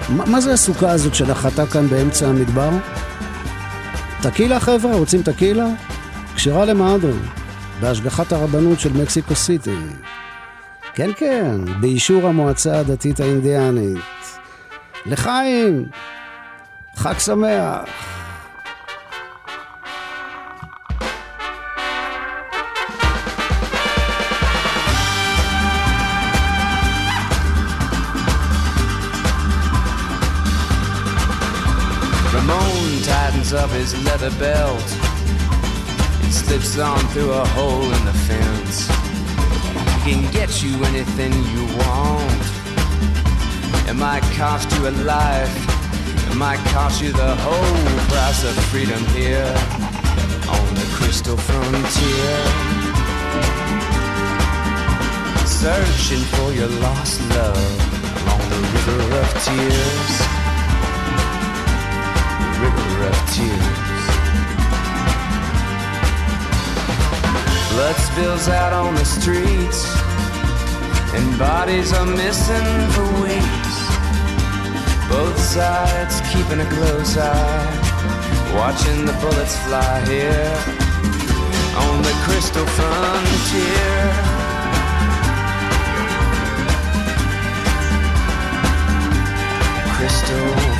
מה, 0.09 0.25
מה 0.27 0.41
זה 0.41 0.53
הסוכה 0.53 0.91
הזאת 0.91 1.15
שנחתה 1.15 1.67
כאן 1.67 1.89
באמצע 1.89 2.29
המדבר? 2.29 2.71
טקילה 4.23 4.61
חבר'ה, 4.61 4.95
רוצים 4.97 5.23
טקילה? 5.23 5.67
כשרה 6.35 6.65
למהדרין, 6.65 7.23
בהשגחת 7.81 8.33
הרבנות 8.33 8.81
של 8.81 8.93
מקסיקו 8.93 9.35
סיטי. 9.35 9.77
כן, 10.95 11.11
כן, 11.17 11.81
באישור 11.81 12.29
המועצה 12.29 12.79
הדתית 12.79 13.21
האינדיאנית. 13.21 13.99
לחיים! 15.07 15.87
חג 16.97 17.19
שמח! 17.19 18.15
Tightens 33.05 33.53
up 33.53 33.71
his 33.71 33.93
leather 34.07 34.31
belt. 34.39 35.14
Slips 36.45 36.79
on 36.79 36.99
through 37.09 37.33
a 37.33 37.45
hole 37.57 37.83
in 37.83 38.05
the 38.05 38.13
fence. 38.29 38.87
He 40.05 40.13
can 40.13 40.31
get 40.31 40.63
you 40.63 40.73
anything 40.85 41.33
you 41.33 41.65
want. 41.79 42.43
It 43.89 43.95
might 43.95 44.23
cost 44.37 44.71
you 44.77 44.89
a 44.89 44.95
life. 45.09 45.57
It 46.31 46.37
might 46.37 46.59
cost 46.69 47.03
you 47.03 47.13
the 47.13 47.35
whole 47.37 48.09
price 48.13 48.45
of 48.45 48.55
freedom 48.67 49.03
here 49.17 49.55
on 50.53 50.75
the 50.75 50.87
crystal 50.93 51.39
frontier. 51.39 52.37
Searching 55.47 56.25
for 56.37 56.53
your 56.53 56.69
lost 56.85 57.21
love 57.31 57.57
along 58.21 58.43
the 58.51 58.61
river 58.75 59.01
of 59.21 59.29
tears 59.45 60.13
The 62.53 62.61
river 62.61 63.09
of 63.09 63.31
tears. 63.33 63.94
Blood 67.75 67.97
spills 67.97 68.49
out 68.49 68.73
on 68.73 68.95
the 68.95 69.05
streets, 69.05 69.85
and 71.13 71.37
bodies 71.37 71.93
are 71.93 72.07
missing 72.07 72.69
for 72.95 73.03
weeks. 73.21 73.75
Both 75.09 75.37
sides 75.41 76.21
keeping 76.31 76.61
a 76.61 76.69
close 76.71 77.17
eye, 77.19 78.55
watching 78.55 79.05
the 79.05 79.13
bullets 79.15 79.57
fly 79.67 80.05
here 80.07 80.55
on 81.83 82.03
the 82.03 82.15
crystal 82.23 82.65
frontier. 82.65 83.99
Crystal 89.97 90.74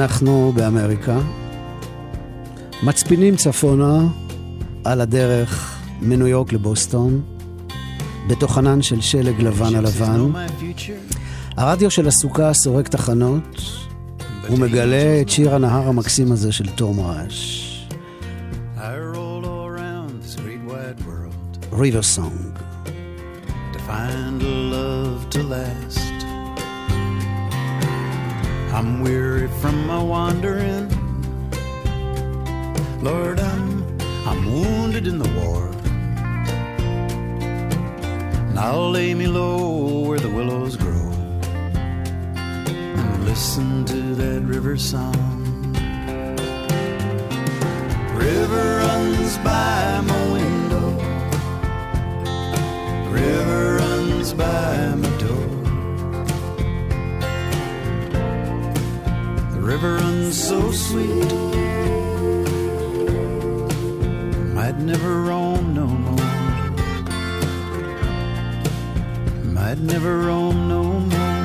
אנחנו 0.00 0.52
באמריקה, 0.54 1.18
מצפינים 2.82 3.36
צפונה 3.36 4.06
על 4.84 5.00
הדרך 5.00 5.78
מניו 6.00 6.26
יורק 6.26 6.52
לבוסטון, 6.52 7.20
בתוך 8.28 8.58
ענן 8.58 8.82
של 8.82 9.00
שלג 9.00 9.42
לבן 9.42 9.74
על 9.74 9.84
לבן. 9.84 10.30
הרדיו 11.56 11.90
של 11.90 12.08
הסוכה 12.08 12.52
סורק 12.52 12.88
תחנות, 12.88 13.60
ומגלה 14.50 15.20
את 15.20 15.28
שיר 15.28 15.54
הנהר 15.54 15.88
המקסים 15.88 16.32
הזה 16.32 16.52
של 16.52 16.68
תום 16.68 17.00
רעש. 17.00 17.66
River 21.72 22.02
Song. 22.16 22.38
To 23.72 23.78
find 23.88 24.42
a 24.42 24.54
love 24.74 25.20
to 25.34 25.40
last. 25.54 26.09
I'm 28.80 29.02
weary 29.02 29.46
from 29.60 29.86
my 29.86 30.02
wandering. 30.02 30.88
Lord, 33.02 33.38
I'm 33.38 34.00
I'm 34.26 34.46
wounded 34.50 35.06
in 35.06 35.18
the 35.18 35.28
war. 35.38 35.68
I'll 38.56 38.90
lay 38.90 39.12
me 39.12 39.26
low 39.26 40.08
where 40.08 40.18
the 40.18 40.30
willows 40.30 40.78
grow 40.78 41.12
and 42.74 43.24
listen 43.26 43.84
to 43.84 44.14
that 44.14 44.40
river 44.44 44.78
song. 44.78 45.74
River 48.16 48.78
runs 48.78 49.36
by 49.44 50.00
my 50.10 50.22
window. 50.32 50.86
River 53.12 53.76
runs 53.76 54.32
by 54.32 54.69
river 59.80 59.94
runs 59.94 60.48
so 60.48 60.70
sweet. 60.72 61.32
Might 64.54 64.78
never 64.78 65.22
roam 65.22 65.74
no 65.74 65.86
more. 65.86 66.16
Might 69.54 69.78
never 69.78 70.18
roam 70.18 70.68
no 70.68 70.82
more. 70.82 71.40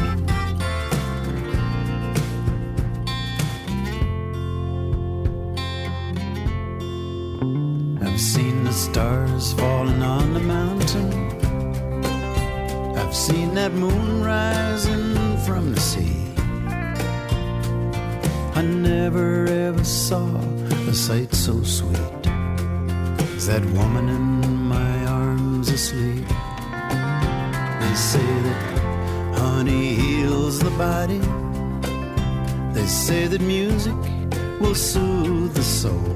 I've 8.05 8.19
seen 8.19 8.63
the 8.65 8.73
stars 8.73 9.53
falling 9.53 10.01
on 10.01 10.33
the 10.33 10.41
mountain. 10.41 11.13
I've 12.97 13.15
seen 13.15 13.53
that 13.55 13.71
moon 13.71 14.23
rising 14.23 15.37
from 15.45 15.73
the 15.73 15.79
sea. 15.79 16.14
Never 18.65 19.45
ever 19.45 19.83
saw 19.83 20.25
a 20.89 20.93
sight 20.93 21.33
so 21.35 21.61
sweet 21.63 22.27
as 23.35 23.45
that 23.45 23.63
woman 23.77 24.09
in 24.09 24.57
my 24.75 25.05
arms 25.05 25.69
asleep. 25.69 26.27
They 27.81 27.95
say 27.95 28.27
that 28.47 28.61
honey 29.37 29.93
heals 29.93 30.59
the 30.59 30.71
body. 30.71 31.21
They 32.73 32.87
say 32.87 33.27
that 33.27 33.41
music 33.41 33.95
will 34.59 34.75
soothe 34.75 35.53
the 35.53 35.63
soul. 35.63 36.15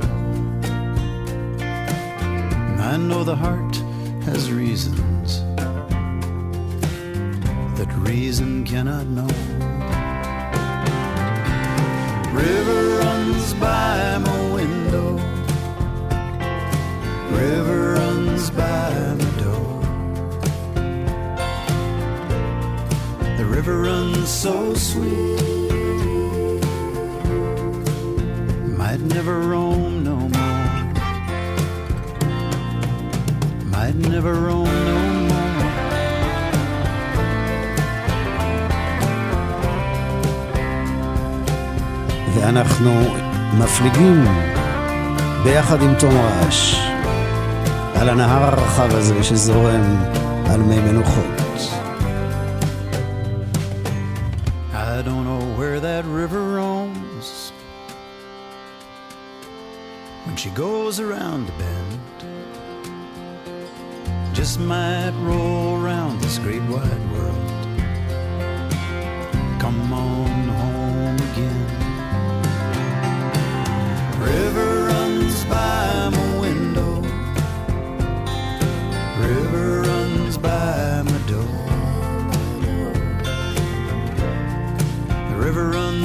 I 2.91 2.97
know 2.97 3.23
the 3.23 3.35
heart 3.35 3.75
has 4.25 4.51
reasons 4.51 5.41
that 7.77 7.91
reason 7.99 8.63
cannot 8.63 9.05
know. 9.05 9.48
River 12.39 12.81
runs 13.03 13.53
by 13.55 14.17
my 14.17 14.41
window. 14.57 15.07
River 17.31 17.93
runs 17.99 18.49
by 18.51 18.89
my 19.19 19.29
door. 19.43 19.81
The 23.37 23.45
river 23.45 23.81
runs 23.81 24.29
so 24.29 24.73
sweet. 24.73 25.39
Might 28.77 29.01
never 29.01 29.39
roam 29.39 30.03
no 30.03 30.17
more. 30.37 30.69
Might 33.75 33.95
never 33.95 34.33
roam 34.33 34.73
no 34.91 34.98
ואנחנו 42.41 42.91
מפליגים 43.57 44.25
ביחד 45.43 45.81
עם 45.81 45.95
תום 45.99 46.17
רעש 46.17 46.75
על 47.95 48.09
הנהר 48.09 48.43
הרחב 48.43 48.95
הזה 48.95 49.23
שזורם 49.23 50.05
על 50.49 50.61
מי 50.61 50.79
מנוחות. 50.79 51.25
I 54.73 55.01
don't 55.01 55.25
know 55.29 55.43
where 55.59 55.79
that 55.79 56.03
river 56.21 56.43
roams 56.57 57.27
when 60.25 60.35
she 60.35 60.49
goes 60.65 60.99
around 60.99 61.41
the 61.47 61.55
bend. 61.61 61.89
Just 64.39 64.59
might 64.59 65.15
roll 65.29 65.67
around 65.81 66.13
this 66.21 66.37
great 66.45 66.65
wide 66.73 67.05
world. 67.13 67.48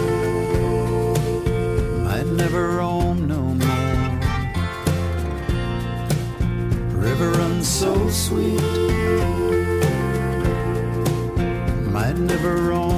Might 2.05 2.27
never 2.27 2.77
roam 2.77 3.27
no 3.27 3.43
more. 3.63 4.21
River 6.95 7.31
runs 7.33 7.67
so 7.67 8.09
sweet. 8.09 8.61
Might 11.93 12.19
never 12.19 12.55
roam 12.57 12.90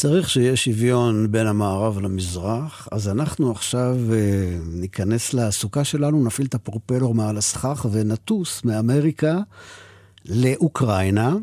צריך 0.00 0.30
שיהיה 0.30 0.56
שוויון 0.56 1.32
בין 1.32 1.46
המערב 1.46 1.98
למזרח, 1.98 2.88
אז 2.92 3.08
אנחנו 3.08 3.50
עכשיו 3.50 3.96
אה, 4.12 4.58
ניכנס 4.66 5.34
לסוכה 5.34 5.84
שלנו, 5.84 6.24
נפעיל 6.24 6.46
את 6.46 6.54
הפרופלור 6.54 7.14
מעל 7.14 7.36
הסכך 7.36 7.86
ונטוס 7.92 8.64
מאמריקה 8.64 9.38
לאוקראינה, 10.24 11.36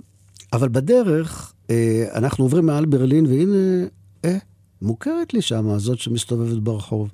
אבל 0.54 0.70
בדרך 0.70 1.54
אה, 1.70 2.06
אנחנו 2.16 2.46
עוברים 2.46 2.66
מעל 2.66 2.86
ברלין, 2.86 3.26
והנה, 3.26 3.88
אה, 4.26 4.38
מוכרת 4.82 5.34
לי 5.34 5.42
שמה, 5.42 5.80
זאת 5.80 6.00
שמסתובבת 6.00 6.58
ברחוב. 6.58 7.10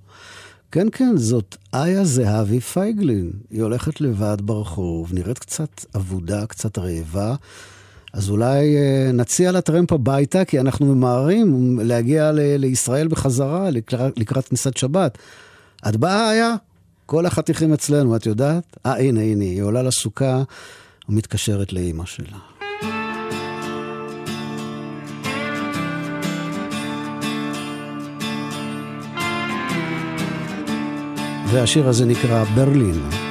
כן, 0.71 0.87
כן, 0.91 1.17
זאת 1.17 1.57
איה 1.73 2.05
זהבי 2.05 2.59
פייגלין. 2.59 3.31
היא 3.49 3.63
הולכת 3.63 4.01
לבד 4.01 4.37
ברחוב, 4.41 5.13
נראית 5.13 5.39
קצת 5.39 5.85
אבודה, 5.95 6.45
קצת 6.45 6.77
רעבה. 6.77 7.35
אז 8.13 8.29
אולי 8.29 8.75
אה, 8.77 9.11
נציע 9.13 9.51
לטרמפ 9.51 9.91
הביתה, 9.93 10.45
כי 10.45 10.59
אנחנו 10.59 10.95
ממהרים 10.95 11.79
להגיע 11.83 12.31
ל- 12.31 12.55
לישראל 12.57 13.07
בחזרה 13.07 13.69
לקראת, 13.69 14.19
לקראת 14.19 14.47
כניסת 14.47 14.77
שבת. 14.77 15.17
את 15.89 15.95
באה 15.95 16.29
היה? 16.29 16.55
כל 17.05 17.25
החתיכים 17.25 17.73
אצלנו, 17.73 18.15
את 18.15 18.25
יודעת? 18.25 18.77
אה, 18.85 18.97
הנה, 18.99 19.21
הנה, 19.21 19.43
היא 19.43 19.61
עולה 19.61 19.83
לסוכה 19.83 20.43
ומתקשרת 21.09 21.73
לאימא 21.73 22.05
שלה. 22.05 22.37
והשיר 31.51 31.87
הזה 31.87 32.05
נקרא 32.05 32.43
ברלין. 32.43 33.22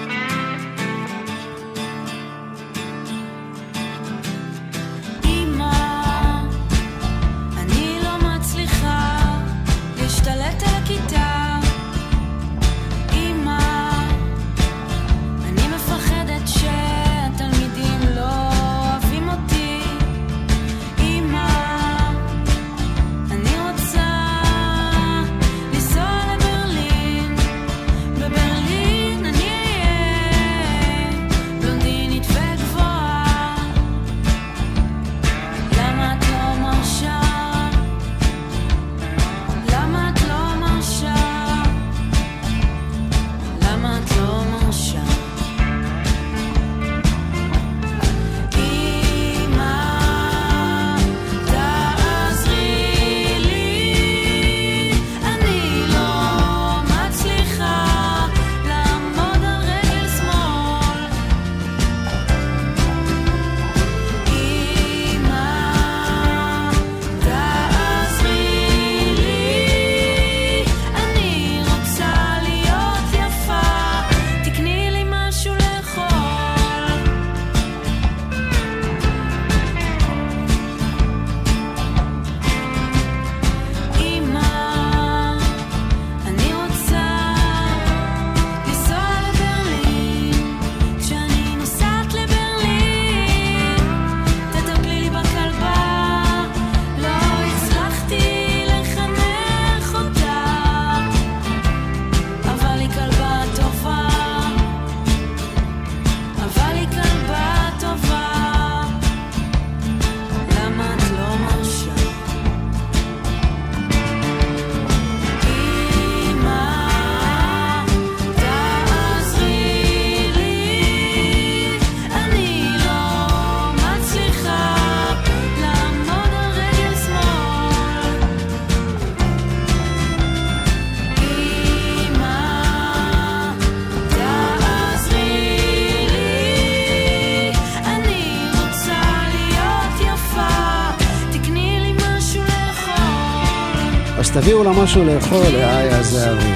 תביאו 144.42 144.64
לה 144.64 144.72
משהו 144.82 145.04
לאכול, 145.04 145.46
לאיה 145.52 146.02
זהבי. 146.02 146.54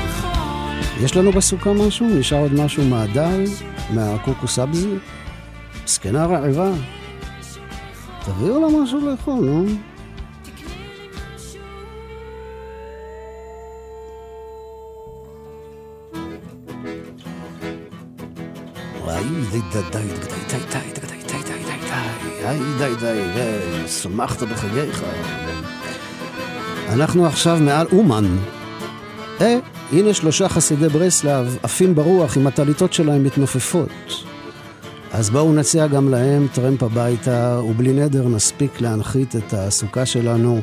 יש 1.00 1.16
לנו 1.16 1.32
בסוכה 1.32 1.72
משהו? 1.72 2.08
נשאר 2.08 2.38
עוד 2.38 2.54
משהו 2.54 2.84
מהדל? 2.84 3.44
מהקוקו 3.90 4.48
סבזי? 4.48 4.94
זקנה 5.86 6.26
רעבה? 6.26 6.70
תביאו 8.24 8.60
לה 8.60 8.82
משהו 8.82 9.10
לאכול, 9.10 9.34
נו. 9.34 9.66
וואי, 19.04 19.24
די 19.50 19.60
די 19.72 19.80
די 19.90 19.98
די 19.98 20.28
די 20.48 20.58
די 20.72 20.80
די 20.94 21.06
די 21.06 21.22
די 21.26 21.42
די 21.42 21.78
די 22.40 22.58
די 22.78 22.78
די 22.78 22.94
די 23.00 23.32
די 23.34 23.88
שמחת 23.88 24.42
בחגיך. 24.42 25.04
אנחנו 26.88 27.26
עכשיו 27.26 27.58
מעל 27.60 27.86
אומן. 27.92 28.24
אה, 29.40 29.58
הנה 29.92 30.14
שלושה 30.14 30.48
חסידי 30.48 30.88
ברסלב 30.88 31.58
עפים 31.62 31.94
ברוח 31.94 32.36
עם 32.36 32.46
הטליתות 32.46 32.92
שלהם 32.92 33.24
מתנופפות. 33.24 33.90
אז 35.12 35.30
בואו 35.30 35.52
נציע 35.52 35.86
גם 35.86 36.08
להם 36.08 36.46
טרמפ 36.54 36.82
הביתה, 36.82 37.60
ובלי 37.64 37.92
נדר 37.92 38.28
נספיק 38.28 38.80
להנחית 38.80 39.36
את 39.36 39.54
הסוכה 39.54 40.06
שלנו 40.06 40.60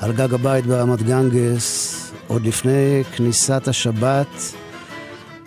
על 0.00 0.12
גג 0.12 0.34
הבית 0.34 0.66
ברמת 0.66 1.02
גנגס, 1.02 1.94
עוד 2.26 2.46
לפני 2.46 3.02
כניסת 3.16 3.68
השבת, 3.68 4.54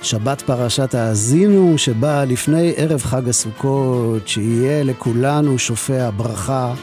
שבת 0.01 0.41
פרשת 0.41 0.95
האזינו, 0.95 1.77
שבאה 1.77 2.25
לפני 2.25 2.73
ערב 2.75 3.01
חג 3.01 3.29
הסוכות, 3.29 4.27
שיהיה 4.27 4.83
לכולנו 4.83 5.59
שופע 5.59 6.09
ברכה, 6.17 6.73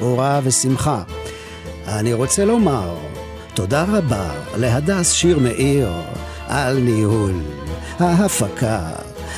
אורה 0.00 0.40
ושמחה. 0.44 1.02
אני 1.88 2.12
רוצה 2.12 2.44
לומר 2.44 2.94
תודה 3.54 3.84
רבה 3.88 4.30
להדס 4.56 5.12
שיר 5.12 5.38
מאיר 5.38 5.88
על 6.46 6.78
ניהול 6.78 7.34
ההפקה 7.98 8.80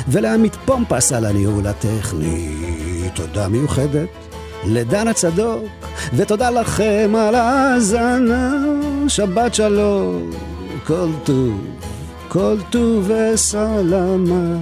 ולעמית 0.08 0.56
פומפס 0.64 1.12
על 1.12 1.24
הניהול 1.24 1.66
הטכני. 1.66 2.48
תודה 3.14 3.48
מיוחדת 3.48 4.08
לדנה 4.64 5.12
צדוק 5.12 5.64
ותודה 6.14 6.50
לכם 6.50 7.12
על 7.18 7.34
ההאזנה. 7.34 8.54
שבת 9.08 9.54
שלום, 9.54 10.30
כל 10.86 11.08
טוב, 11.24 11.60
כל 12.28 12.56
טוב 12.70 13.10
וסלמת. 13.10 14.60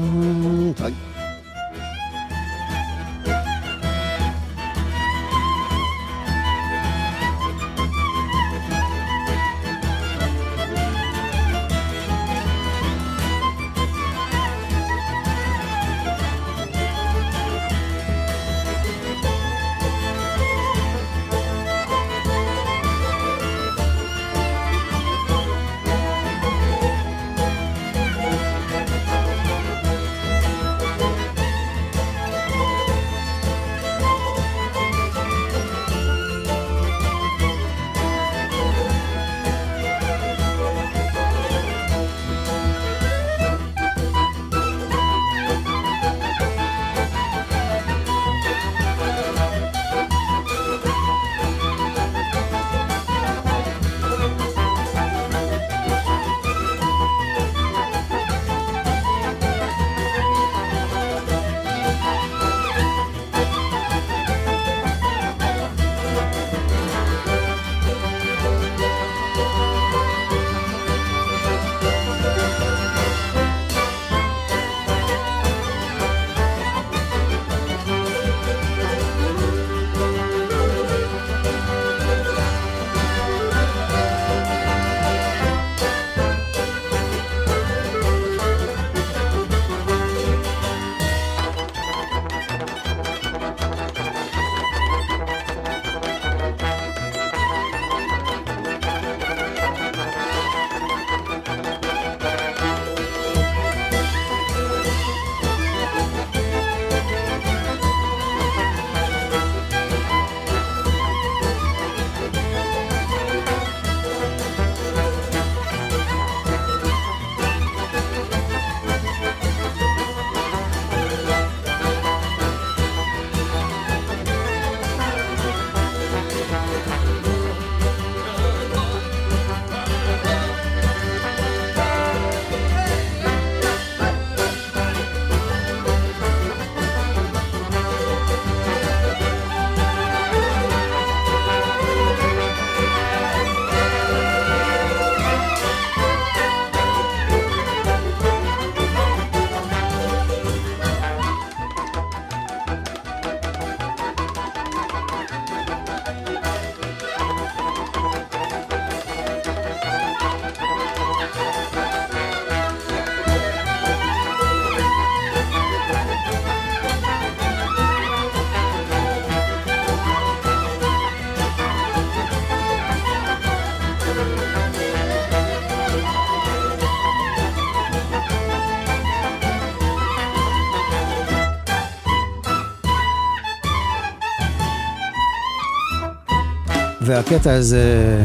היי. 187.31 187.35
והקטע 187.35 187.53
הזה 187.53 188.19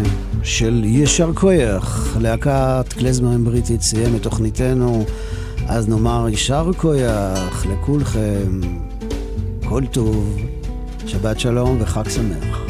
של 0.44 0.82
יישר 0.86 1.34
כוח, 1.34 2.18
להקת 2.22 2.94
קלזמרים 2.98 3.46
בריטית 3.46 3.82
סיים 3.82 4.16
את 4.16 4.24
תוכניתנו, 4.24 5.06
אז 5.68 5.90
נאמר 5.90 6.28
יישר 6.30 6.72
כוח 6.78 7.66
לכולכם, 7.66 8.62
כל 9.70 9.84
טוב, 9.92 10.38
שבת 11.06 11.40
שלום 11.40 11.78
וחג 11.80 12.10
שמח. 12.10 12.63